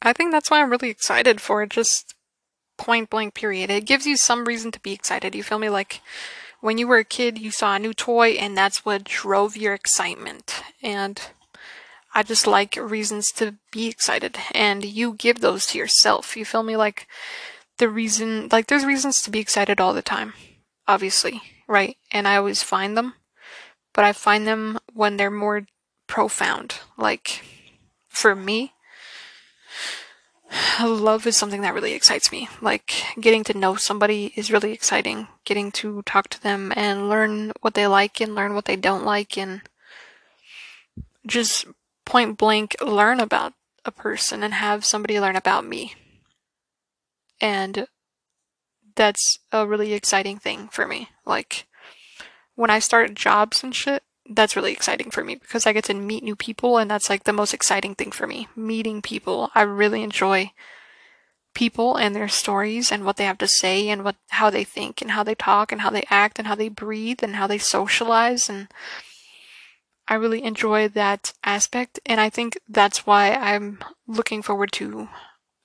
[0.00, 2.14] I think that's why I'm really excited for it, just
[2.76, 3.70] point blank period.
[3.70, 5.34] It gives you some reason to be excited.
[5.34, 5.68] You feel me?
[5.68, 6.00] Like
[6.60, 9.74] when you were a kid, you saw a new toy, and that's what drove your
[9.74, 10.62] excitement.
[10.82, 11.20] And
[12.14, 16.36] I just like reasons to be excited, and you give those to yourself.
[16.36, 16.76] You feel me?
[16.76, 17.06] Like
[17.78, 20.34] the reason, like there's reasons to be excited all the time,
[20.86, 21.96] obviously, right?
[22.10, 23.14] And I always find them,
[23.92, 25.66] but I find them when they're more
[26.06, 26.76] profound.
[26.96, 27.44] Like
[28.08, 28.72] for me,
[30.80, 32.48] love is something that really excites me.
[32.60, 35.28] Like getting to know somebody is really exciting.
[35.44, 39.04] Getting to talk to them and learn what they like and learn what they don't
[39.04, 39.62] like and
[41.26, 41.66] just
[42.08, 43.52] point blank learn about
[43.84, 45.94] a person and have somebody learn about me.
[47.38, 47.86] And
[48.96, 51.10] that's a really exciting thing for me.
[51.26, 51.66] Like
[52.54, 55.94] when I start jobs and shit, that's really exciting for me because I get to
[55.94, 58.48] meet new people and that's like the most exciting thing for me.
[58.56, 59.50] Meeting people.
[59.54, 60.52] I really enjoy
[61.54, 65.02] people and their stories and what they have to say and what how they think
[65.02, 67.58] and how they talk and how they act and how they breathe and how they
[67.58, 68.68] socialize and
[70.08, 75.08] I really enjoy that aspect and I think that's why I'm looking forward to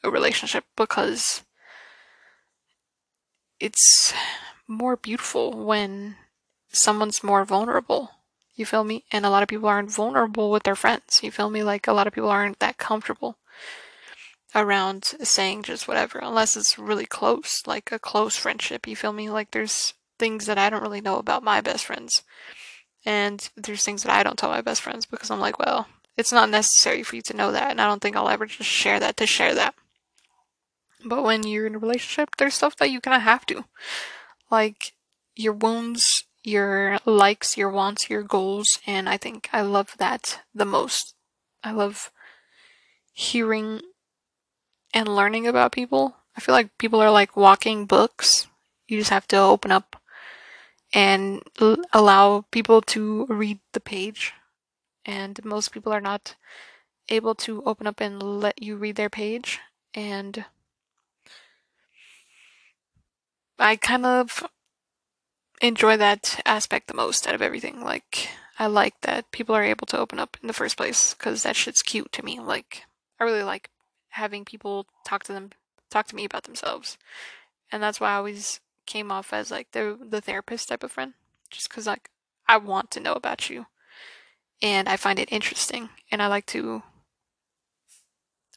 [0.04, 1.44] a relationship because
[3.60, 4.14] it's
[4.68, 6.18] more beautiful when
[6.72, 8.12] someone's more vulnerable
[8.56, 9.06] you feel me?
[9.12, 11.22] And a lot of people aren't vulnerable with their friends.
[11.24, 11.64] You feel me?
[11.64, 13.38] Like a lot of people aren't that comfortable
[14.54, 18.88] around saying just whatever, unless it's really close, like a close friendship.
[18.88, 19.30] You feel me?
[19.30, 22.22] Like there's things that I don't really know about my best friends.
[23.06, 26.32] And there's things that I don't tell my best friends because I'm like, well, it's
[26.32, 28.99] not necessary for you to know that, and I don't think I'll ever just share
[28.99, 29.76] that to share that.
[31.04, 33.66] But when you're in a relationship, there's stuff that you kind of have to.
[34.49, 34.93] Like
[35.36, 40.66] your wounds, your likes, your wants, your goals, and I think I love that the
[40.66, 41.16] most.
[41.64, 42.12] I love
[43.12, 43.82] hearing
[44.93, 46.16] and learning about people.
[46.38, 48.47] I feel like people are like walking books.
[48.88, 49.97] You just have to open up
[50.94, 54.34] and l- allow people to read the page.
[55.06, 56.36] And most people are not
[57.10, 59.60] able to open up and let you read their page.
[59.94, 60.46] And
[63.60, 64.44] I kind of
[65.62, 67.82] enjoy that aspect the most out of everything.
[67.82, 68.30] Like,
[68.60, 71.56] I like that people are able to open up in the first place because that
[71.56, 72.39] shit's cute to me.
[72.39, 72.84] Like,
[73.20, 73.70] I really like
[74.10, 75.52] having people talk to them,
[75.89, 76.98] talk to me about themselves,
[77.72, 81.13] and that's why I always came off as like the the therapist type of friend,
[81.49, 82.09] just because like
[82.47, 83.67] I want to know about you,
[84.61, 86.84] and I find it interesting, and I like to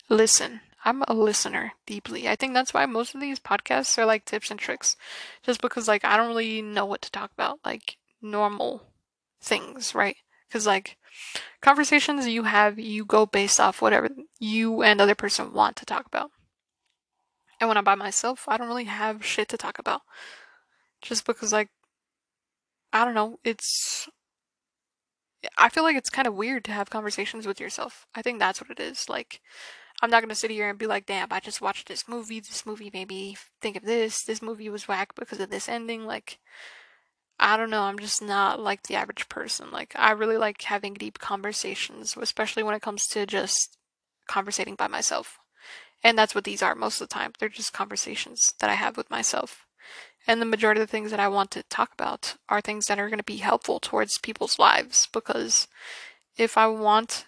[0.08, 0.60] listen.
[0.84, 2.28] I'm a listener deeply.
[2.28, 4.96] I think that's why most of these podcasts are like tips and tricks,
[5.42, 8.82] just because like I don't really know what to talk about, like normal
[9.40, 10.16] things, right?
[10.48, 10.96] Because like
[11.60, 14.08] conversations you have, you go based off whatever
[14.38, 16.30] you and other person want to talk about.
[17.61, 20.02] And when I'm by myself, I don't really have shit to talk about.
[21.00, 21.70] Just because, like,
[22.92, 24.09] I don't know, it's.
[25.59, 28.07] I feel like it's kind of weird to have conversations with yourself.
[28.14, 29.09] I think that's what it is.
[29.09, 29.40] Like,
[30.02, 32.40] I'm not gonna sit here and be like, damn, I just watched this movie.
[32.40, 34.24] This movie made me think of this.
[34.24, 36.07] This movie was whack because of this ending.
[36.07, 36.38] Like,
[37.38, 37.82] I don't know.
[37.82, 39.70] I'm just not like the average person.
[39.70, 43.76] Like, I really like having deep conversations, especially when it comes to just
[44.26, 45.38] conversating by myself.
[46.07, 47.32] And that's what these are most of the time.
[47.36, 49.66] They're just conversations that I have with myself.
[50.24, 53.00] And the majority of the things that I want to talk about are things that
[53.00, 55.09] are going to be helpful towards people's lives.
[55.12, 55.66] Because
[56.36, 57.26] if I want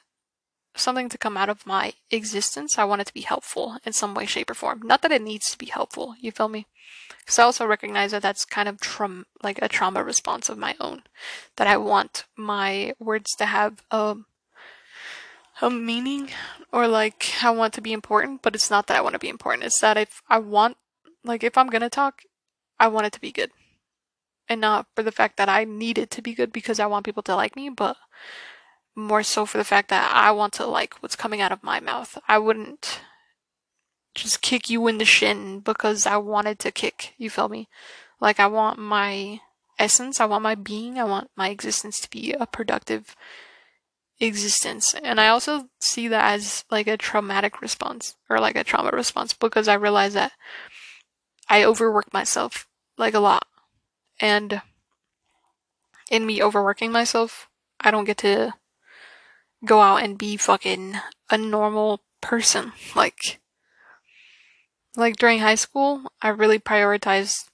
[0.76, 4.14] something to come out of my existence, I want it to be helpful in some
[4.14, 4.82] way, shape, or form.
[4.84, 6.68] Not that it needs to be helpful, you feel me?
[7.18, 10.76] Because I also recognize that that's kind of trauma, like a trauma response of my
[10.78, 11.02] own.
[11.56, 14.18] That I want my words to have a,
[15.60, 16.30] a meaning,
[16.72, 19.28] or like I want to be important, but it's not that I want to be
[19.28, 19.64] important.
[19.64, 20.76] It's that if I want,
[21.24, 22.22] like, if I'm gonna talk,
[22.78, 23.50] I want it to be good.
[24.48, 27.04] And not for the fact that I need it to be good because I want
[27.04, 27.96] people to like me, but
[28.94, 31.80] more so for the fact that I want to like what's coming out of my
[31.80, 32.18] mouth.
[32.26, 33.00] I wouldn't
[34.14, 37.14] just kick you in the shin because I wanted to kick.
[37.16, 37.68] You feel me?
[38.20, 39.40] Like I want my
[39.78, 43.14] essence, I want my being, I want my existence to be a productive
[44.20, 44.94] existence.
[45.02, 49.32] And I also see that as like a traumatic response or like a trauma response
[49.32, 50.32] because I realize that
[51.48, 52.66] I overwork myself
[52.96, 53.46] like a lot.
[54.20, 54.60] And
[56.10, 57.48] in me overworking myself,
[57.80, 58.54] I don't get to
[59.64, 60.96] go out and be fucking
[61.30, 62.72] a normal person.
[62.96, 63.40] Like,
[64.96, 67.48] like during high school, I really prioritized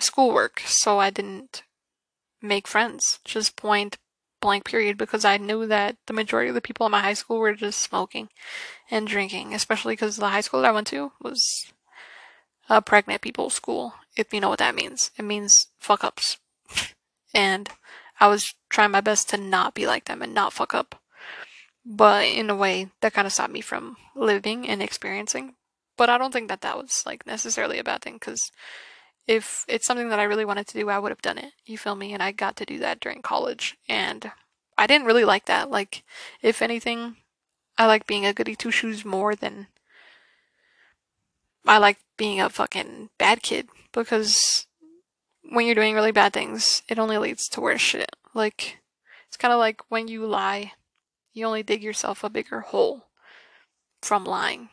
[0.00, 1.62] schoolwork, so I didn't
[2.42, 3.20] make friends.
[3.24, 3.98] Just point
[4.40, 7.38] blank period because I knew that the majority of the people in my high school
[7.38, 8.28] were just smoking
[8.90, 11.72] and drinking, especially because the high school that I went to was
[12.68, 15.10] a pregnant people's school, if you know what that means.
[15.18, 16.38] It means fuck ups.
[17.34, 17.68] and
[18.20, 21.00] I was trying my best to not be like them and not fuck up
[21.88, 25.54] but in a way that kind of stopped me from living and experiencing.
[25.96, 28.52] But I don't think that that was like necessarily a bad thing because
[29.28, 31.52] if it's something that I really wanted to do, I would have done it.
[31.64, 32.12] You feel me?
[32.12, 34.32] And I got to do that during college, and
[34.76, 35.70] I didn't really like that.
[35.70, 36.02] Like,
[36.42, 37.16] if anything,
[37.76, 39.68] I like being a goody two shoes more than
[41.66, 44.66] I like being a fucking bad kid because
[45.50, 48.16] when you're doing really bad things, it only leads to worse shit.
[48.34, 48.78] Like,
[49.28, 50.72] it's kind of like when you lie
[51.38, 53.06] you only dig yourself a bigger hole
[54.02, 54.68] from lying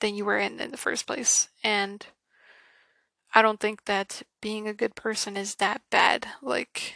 [0.00, 1.48] than you were in in the first place.
[1.64, 2.06] And
[3.34, 6.26] I don't think that being a good person is that bad.
[6.42, 6.94] Like,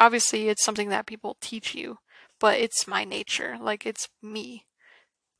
[0.00, 1.98] obviously, it's something that people teach you,
[2.40, 3.56] but it's my nature.
[3.60, 4.66] Like, it's me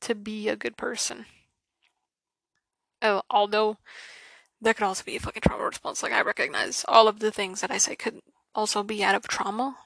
[0.01, 1.25] to be a good person.
[3.01, 3.77] Oh, although
[4.61, 6.01] that could also be a fucking trauma response.
[6.01, 8.21] Like, I recognize all of the things that I say could
[8.55, 9.77] also be out of trauma,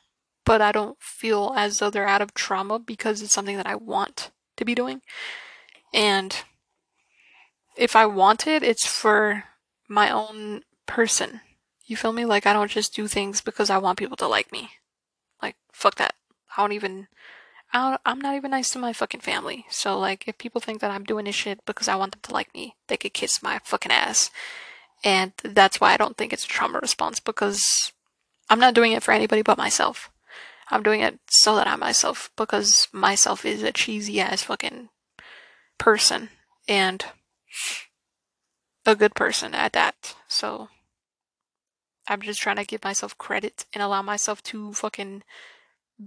[0.45, 3.75] but I don't feel as though they're out of trauma because it's something that I
[3.75, 5.01] want to be doing.
[5.93, 6.35] And
[7.75, 9.43] if I want it, it's for
[9.91, 11.41] my own person.
[11.85, 12.25] You feel me?
[12.25, 14.71] Like, I don't just do things because I want people to like me.
[15.41, 16.15] Like, fuck that.
[16.55, 17.07] I don't even.
[17.73, 19.65] I am not even nice to my fucking family.
[19.69, 22.33] So, like, if people think that I'm doing this shit because I want them to
[22.33, 24.29] like me, they could kiss my fucking ass.
[25.03, 27.91] And that's why I don't think it's a trauma response because
[28.49, 30.11] I'm not doing it for anybody but myself.
[30.69, 34.89] I'm doing it so that I'm myself because myself is a cheesy ass fucking
[35.77, 36.29] person
[36.67, 37.05] and
[38.85, 40.15] a good person at that.
[40.27, 40.69] So
[42.07, 45.23] I'm just trying to give myself credit and allow myself to fucking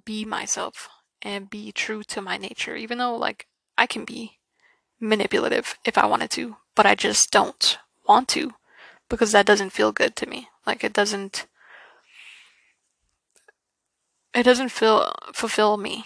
[0.05, 0.89] be myself
[1.23, 3.47] and be true to my nature, even though like
[3.79, 4.39] I can be
[5.01, 8.53] manipulative if I wanted to, but I just don't want to
[9.09, 10.49] because that doesn't feel good to me.
[10.67, 11.47] Like it doesn't
[14.35, 16.05] it doesn't feel fulfill me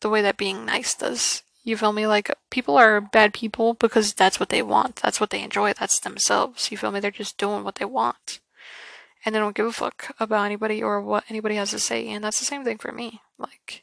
[0.00, 1.42] the way that being nice does.
[1.64, 2.06] You feel me?
[2.06, 4.96] Like people are bad people because that's what they want.
[4.96, 5.72] That's what they enjoy.
[5.72, 6.70] That's themselves.
[6.70, 7.00] You feel me?
[7.00, 8.40] They're just doing what they want.
[9.24, 12.06] And they don't give a fuck about anybody or what anybody has to say.
[12.08, 13.22] And that's the same thing for me.
[13.38, 13.82] Like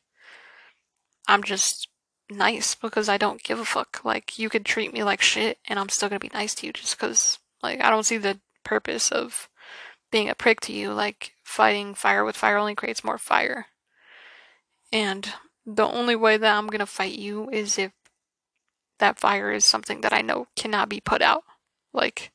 [1.27, 1.87] I'm just
[2.29, 4.05] nice because I don't give a fuck.
[4.05, 6.73] Like you could treat me like shit and I'm still gonna be nice to you
[6.73, 9.49] just because like I don't see the purpose of
[10.11, 10.93] being a prick to you.
[10.93, 13.65] Like fighting fire with fire only creates more fire.
[14.93, 15.33] And
[15.65, 17.91] the only way that I'm gonna fight you is if
[18.99, 21.43] that fire is something that I know cannot be put out.
[21.93, 22.31] Like,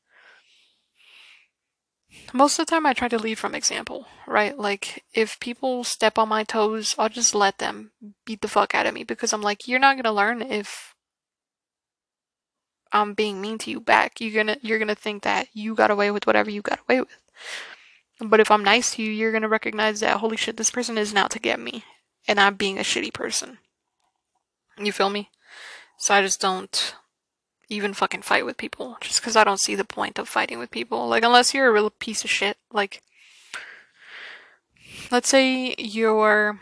[2.33, 4.57] most of the time I try to lead from example, right?
[4.57, 7.91] Like, if people step on my toes, I'll just let them
[8.25, 10.93] beat the fuck out of me because I'm like, you're not gonna learn if
[12.91, 14.21] I'm being mean to you back.
[14.21, 17.21] You're gonna you're gonna think that you got away with whatever you got away with.
[18.19, 21.13] But if I'm nice to you, you're gonna recognize that holy shit, this person is
[21.15, 21.83] out to get me
[22.27, 23.57] and I'm being a shitty person.
[24.77, 25.29] You feel me?
[25.97, 26.95] So I just don't
[27.69, 30.71] even fucking fight with people just because I don't see the point of fighting with
[30.71, 31.07] people.
[31.07, 32.57] Like, unless you're a real piece of shit.
[32.71, 33.01] Like,
[35.11, 36.59] let's say you're,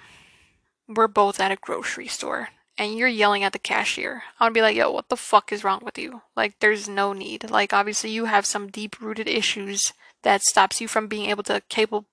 [0.87, 4.23] we're both at a grocery store and you're yelling at the cashier.
[4.39, 6.21] I would be like, yo, what the fuck is wrong with you?
[6.35, 7.49] Like, there's no need.
[7.49, 9.93] Like, obviously, you have some deep rooted issues
[10.23, 12.07] that stops you from being able to capable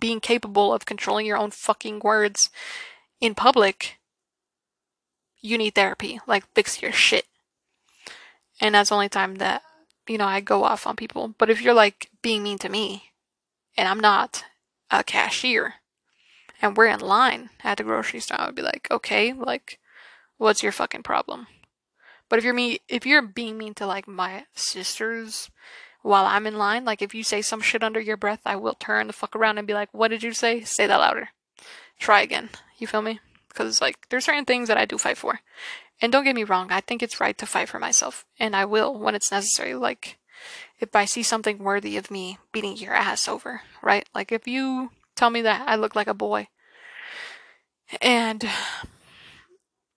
[0.00, 2.50] being capable of controlling your own fucking words
[3.20, 3.98] in public,
[5.40, 6.20] you need therapy.
[6.26, 7.26] Like, fix your shit.
[8.60, 9.62] And that's the only time that,
[10.08, 11.34] you know, I go off on people.
[11.38, 13.12] But if you're like being mean to me,
[13.76, 14.44] and I'm not
[14.90, 15.74] a cashier,
[16.62, 19.78] and we're in line at the grocery store, I would be like, okay, like,
[20.38, 21.46] what's your fucking problem?
[22.28, 25.50] But if you're me, if you're being mean to like my sisters
[26.04, 26.84] while I'm in line.
[26.84, 29.58] Like if you say some shit under your breath, I will turn the fuck around
[29.58, 30.62] and be like, "What did you say?
[30.62, 31.30] Say that louder.
[31.98, 33.20] Try again." You feel me?
[33.48, 35.40] Because like there's certain things that I do fight for,
[36.00, 38.66] and don't get me wrong, I think it's right to fight for myself, and I
[38.66, 39.74] will when it's necessary.
[39.74, 40.18] Like
[40.78, 44.06] if I see something worthy of me beating your ass over, right?
[44.14, 46.48] Like if you tell me that I look like a boy,
[48.02, 48.44] and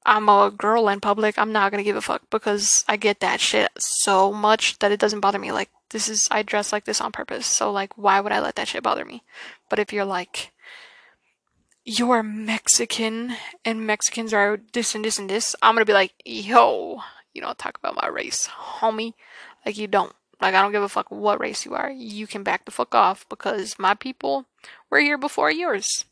[0.05, 3.41] I'm a girl in public, I'm not gonna give a fuck because I get that
[3.41, 5.51] shit so much that it doesn't bother me.
[5.51, 7.45] Like this is I dress like this on purpose.
[7.47, 9.23] So like why would I let that shit bother me?
[9.69, 10.51] But if you're like
[11.89, 13.33] you're Mexican
[13.63, 16.99] and Mexicans are this and this and this, I'm gonna be like, yo,
[17.33, 18.47] you don't talk about my race,
[18.79, 19.13] homie.
[19.65, 20.13] Like you don't.
[20.41, 21.89] Like I don't give a fuck what race you are.
[21.89, 24.45] You can back the fuck off because my people
[24.89, 26.05] were here before yours.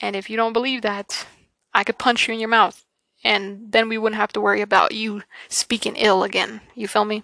[0.00, 1.26] And if you don't believe that,
[1.74, 2.81] I could punch you in your mouth
[3.24, 6.60] and then we wouldn't have to worry about you speaking ill again.
[6.74, 7.22] You feel me?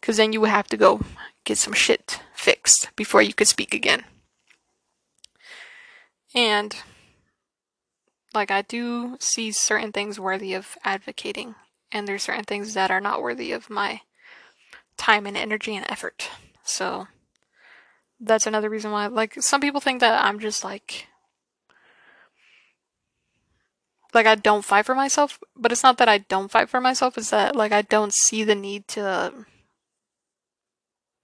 [0.00, 1.00] Because then you would have to go
[1.44, 4.04] get some shit fixed before you could speak again.
[6.34, 6.76] And,
[8.34, 11.54] like, I do see certain things worthy of advocating,
[11.90, 14.02] and there's certain things that are not worthy of my
[14.98, 16.28] time and energy and effort.
[16.62, 17.06] So,
[18.20, 21.06] that's another reason why, like, some people think that I'm just like
[24.14, 27.18] like I don't fight for myself, but it's not that I don't fight for myself,
[27.18, 29.46] it's that like I don't see the need to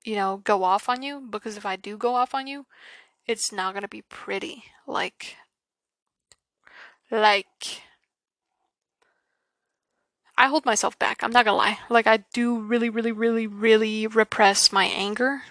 [0.04, 2.66] you know, go off on you because if I do go off on you,
[3.26, 4.64] it's not going to be pretty.
[4.86, 5.36] Like
[7.10, 7.82] like
[10.36, 11.22] I hold myself back.
[11.22, 11.78] I'm not going to lie.
[11.88, 15.42] Like I do really really really really repress my anger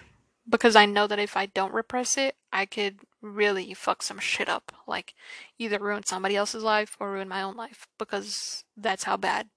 [0.48, 4.48] because I know that if I don't repress it, I could really fuck some shit
[4.48, 4.72] up.
[4.86, 5.14] Like,
[5.58, 9.48] either ruin somebody else's life or ruin my own life because that's how bad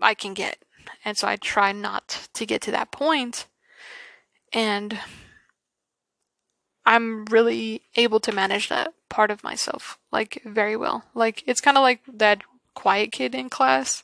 [0.00, 0.58] I can get.
[1.04, 3.46] And so I try not to get to that point.
[4.52, 4.98] And
[6.86, 11.04] I'm really able to manage that part of myself, like, very well.
[11.14, 12.42] Like, it's kind of like that
[12.74, 14.02] quiet kid in class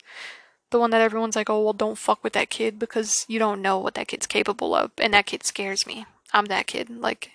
[0.74, 3.62] the one that everyone's like, oh, well, don't fuck with that kid because you don't
[3.62, 4.90] know what that kid's capable of.
[4.98, 6.04] And that kid scares me.
[6.32, 6.90] I'm that kid.
[6.90, 7.30] Like,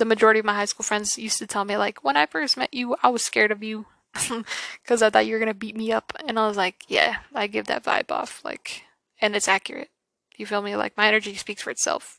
[0.00, 2.56] the majority of my high school friends used to tell me, like, when I first
[2.56, 3.84] met you, I was scared of you
[4.82, 6.14] because I thought you were going to beat me up.
[6.26, 8.42] And I was like, yeah, I give that vibe off.
[8.42, 8.84] Like,
[9.20, 9.90] and it's accurate.
[10.38, 10.74] You feel me?
[10.74, 12.18] Like, my energy speaks for itself.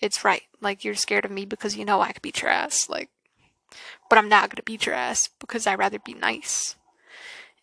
[0.00, 0.42] It's right.
[0.60, 2.90] Like, you're scared of me because you know I could beat your ass.
[2.90, 3.08] Like,
[4.10, 6.74] But I'm not gonna beat your ass because I'd rather be nice.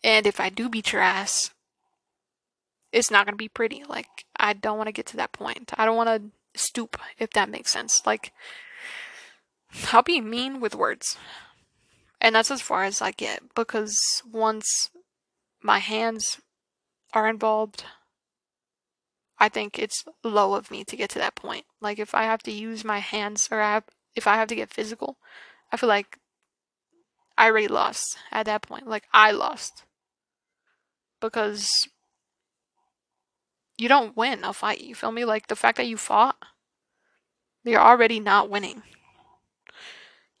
[0.02, 1.50] And if I do beat your ass,
[2.92, 3.84] it's not gonna be pretty.
[3.86, 5.70] Like, I don't wanna get to that point.
[5.76, 6.22] I don't wanna
[6.54, 8.00] stoop, if that makes sense.
[8.06, 8.32] Like,
[9.92, 11.16] I'll be mean with words.
[12.20, 14.90] And that's as far as I get because once
[15.62, 16.40] my hands
[17.12, 17.84] are involved,
[19.38, 21.66] I think it's low of me to get to that point.
[21.80, 24.54] Like if I have to use my hands or I have, if I have to
[24.54, 25.18] get physical,
[25.72, 26.18] I feel like
[27.36, 28.86] I already lost at that point.
[28.86, 29.84] Like I lost.
[31.20, 31.88] Because
[33.76, 35.24] you don't win a fight, you feel me?
[35.24, 36.36] Like the fact that you fought,
[37.64, 38.82] you're already not winning.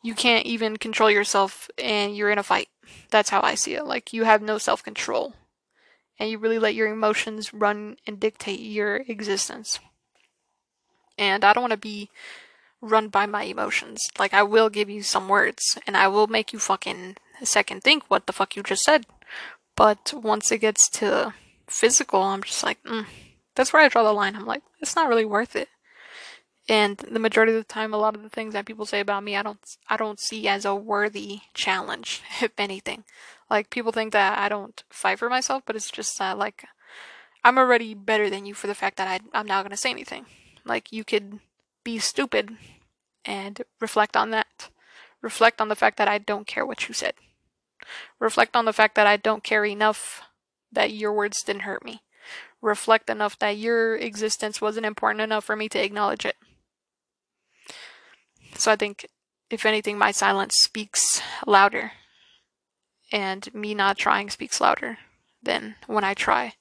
[0.04, 2.68] You can't even control yourself and you're in a fight.
[3.10, 3.86] That's how I see it.
[3.86, 5.34] Like you have no self control
[6.18, 9.80] and you really let your emotions run and dictate your existence.
[11.18, 12.10] And I don't want to be
[12.80, 14.00] run by my emotions.
[14.18, 18.04] Like, I will give you some words, and I will make you fucking second think
[18.08, 19.06] what the fuck you just said.
[19.76, 21.34] But once it gets to
[21.66, 23.06] physical, I'm just like, mm.
[23.54, 24.36] that's where I draw the line.
[24.36, 25.68] I'm like, it's not really worth it.
[26.68, 29.22] And the majority of the time, a lot of the things that people say about
[29.22, 33.04] me, I don't, I don't see as a worthy challenge, if anything.
[33.50, 36.64] Like people think that I don't fight for myself, but it's just that like
[37.44, 40.24] I'm already better than you for the fact that I, I'm not gonna say anything.
[40.64, 41.40] Like you could
[41.84, 42.56] be stupid
[43.24, 44.70] and reflect on that.
[45.20, 47.14] Reflect on the fact that I don't care what you said.
[48.18, 50.22] Reflect on the fact that I don't care enough
[50.72, 52.00] that your words didn't hurt me.
[52.62, 56.36] Reflect enough that your existence wasn't important enough for me to acknowledge it.
[58.56, 59.06] So I think,
[59.50, 61.92] if anything, my silence speaks louder
[63.12, 64.98] and me not trying speaks louder
[65.42, 66.54] than when I try.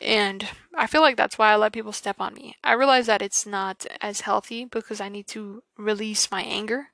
[0.00, 2.56] And I feel like that's why I let people step on me.
[2.64, 6.88] I realize that it's not as healthy because I need to release my anger.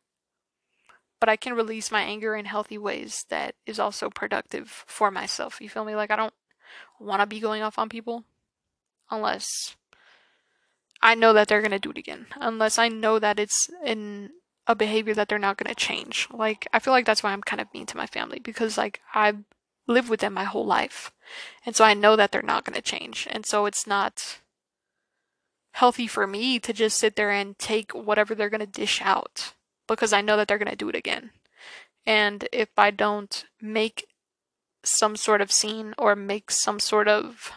[1.20, 5.61] But I can release my anger in healthy ways that is also productive for myself.
[5.61, 5.97] You feel me?
[5.97, 6.34] Like I don't
[7.01, 8.24] want to be going off on people
[9.11, 9.76] unless
[11.01, 12.26] I know that they're going to do it again.
[12.36, 14.30] Unless I know that it's in
[14.66, 16.28] a behavior that they're not going to change.
[16.32, 19.01] Like, I feel like that's why I'm kind of mean to my family because, like,
[19.14, 19.44] I've
[19.86, 21.11] lived with them my whole life.
[21.64, 23.26] And so I know that they're not going to change.
[23.30, 24.40] And so it's not
[25.72, 29.55] healthy for me to just sit there and take whatever they're going to dish out
[29.86, 31.30] because I know that they're going to do it again.
[32.05, 34.07] And if I don't make
[34.82, 37.53] some sort of scene or make some sort of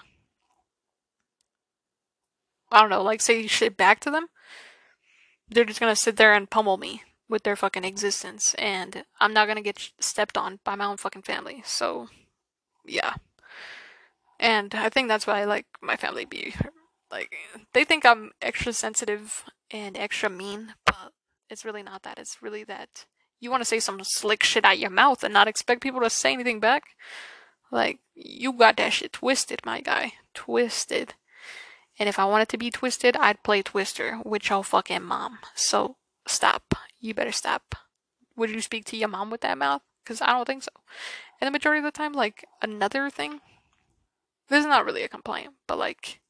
[2.72, 4.28] I don't know, like say shit back to them,
[5.50, 9.48] they're just gonna sit there and pummel me with their fucking existence, and I'm not
[9.48, 11.62] gonna get stepped on by my own fucking family.
[11.66, 12.10] So,
[12.86, 13.14] yeah.
[14.40, 16.56] And I think that's why I like my family be
[17.12, 17.36] like
[17.74, 21.12] they think I'm extra sensitive and extra mean, but
[21.50, 22.18] it's really not that.
[22.18, 23.06] It's really that
[23.40, 26.10] you want to say some slick shit out your mouth and not expect people to
[26.10, 26.84] say anything back.
[27.72, 31.16] Like you got that shit twisted, my guy, twisted.
[32.02, 35.38] And if I wanted to be twisted, I'd play Twister with your fucking mom.
[35.54, 36.74] So stop.
[36.99, 37.76] You better stop.
[38.36, 39.84] Would you speak to your mom with that mouth?
[40.04, 40.72] Because I don't think so.
[41.39, 43.41] And the majority of the time, like, another thing,
[44.49, 46.22] this is not really a complaint, but like,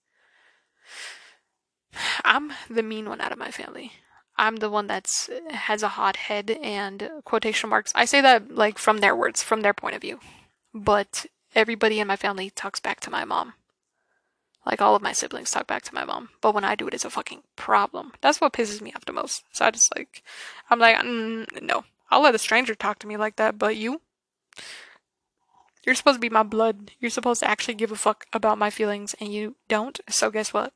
[2.26, 3.93] I'm the mean one out of my family.
[4.36, 7.93] I'm the one that's uh, has a hot head and quotation marks.
[7.95, 10.19] I say that like from their words, from their point of view.
[10.74, 13.53] But everybody in my family talks back to my mom.
[14.66, 16.93] Like all of my siblings talk back to my mom, but when I do it,
[16.93, 18.14] it's a fucking problem.
[18.22, 19.43] That's what pisses me off the most.
[19.51, 20.24] So I just like,
[20.70, 24.01] I'm like, mm, no, I'll let a stranger talk to me like that, but you,
[25.84, 26.91] you're supposed to be my blood.
[26.99, 29.99] You're supposed to actually give a fuck about my feelings, and you don't.
[30.09, 30.74] So guess what?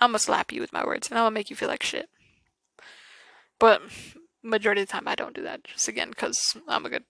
[0.00, 2.10] I'm gonna slap you with my words, and I'm gonna make you feel like shit.
[3.58, 3.80] But
[4.42, 5.64] majority of the time, I don't do that.
[5.64, 7.04] Just again, because I'm a good.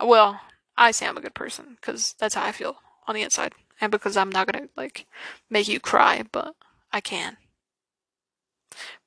[0.00, 0.40] Well,
[0.76, 2.76] I say I'm a good person, because that's how I feel
[3.06, 5.06] on the inside and because I'm not gonna like
[5.50, 6.54] make you cry, but
[6.92, 7.36] I can.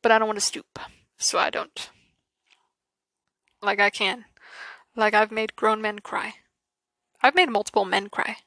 [0.02, 0.80] But I don't want to stoop,
[1.18, 1.90] so I don't.
[3.62, 4.26] Like I can.
[4.96, 6.36] Like I've made grown men cry.
[7.22, 8.38] I've made multiple men cry.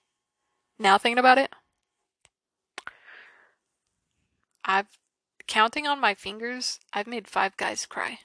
[0.78, 1.52] Now thinking about it,
[4.64, 4.88] I've
[5.46, 8.20] counting on my fingers, I've made five guys cry.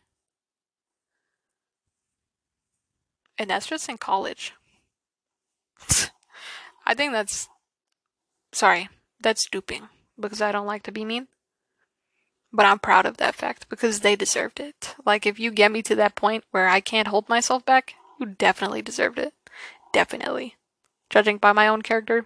[3.38, 4.54] And that's just in college.
[6.86, 7.48] I think that's
[8.52, 8.90] Sorry,
[9.22, 9.90] that's stooping
[10.20, 11.28] because I don't like to be mean.
[12.52, 14.96] But I'm proud of that fact because they deserved it.
[15.06, 18.26] Like, if you get me to that point where I can't hold myself back, you
[18.26, 19.34] definitely deserved it.
[19.94, 20.56] Definitely.
[21.10, 22.26] Judging by my own character.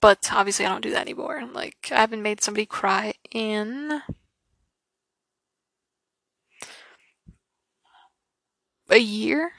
[0.00, 1.42] But obviously, I don't do that anymore.
[1.52, 4.02] Like, I haven't made somebody cry in.
[8.92, 9.52] a year.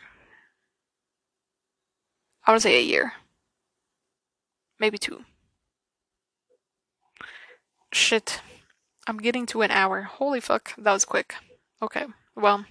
[2.45, 3.14] I would say a year.
[4.84, 5.23] Maybe two.
[7.93, 8.41] Shit.
[9.07, 10.01] I'm getting to an hour.
[10.01, 11.36] Holy fuck, that was quick.
[11.81, 12.03] Okay,
[12.36, 12.65] well,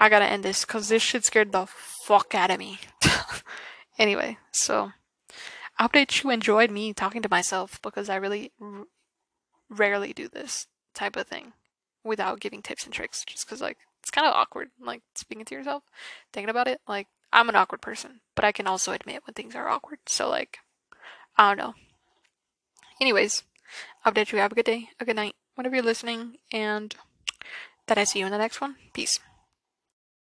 [0.00, 2.80] I gotta end this because this shit scared the fuck out of me.
[3.96, 4.90] anyway, so
[5.78, 8.86] I hope that you enjoyed me talking to myself because I really r-
[9.70, 11.52] rarely do this type of thing
[12.02, 15.54] without giving tips and tricks just because, like, it's kind of awkward, like, speaking to
[15.54, 15.84] yourself,
[16.32, 16.80] thinking about it.
[16.88, 20.00] Like, I'm an awkward person, but I can also admit when things are awkward.
[20.06, 20.58] So, like,
[21.36, 21.74] I don't know.
[23.00, 23.42] Anyways,
[24.04, 26.94] that you have a good day, a good night, whenever you're listening, and
[27.86, 28.76] that I see you in the next one.
[28.92, 29.18] Peace.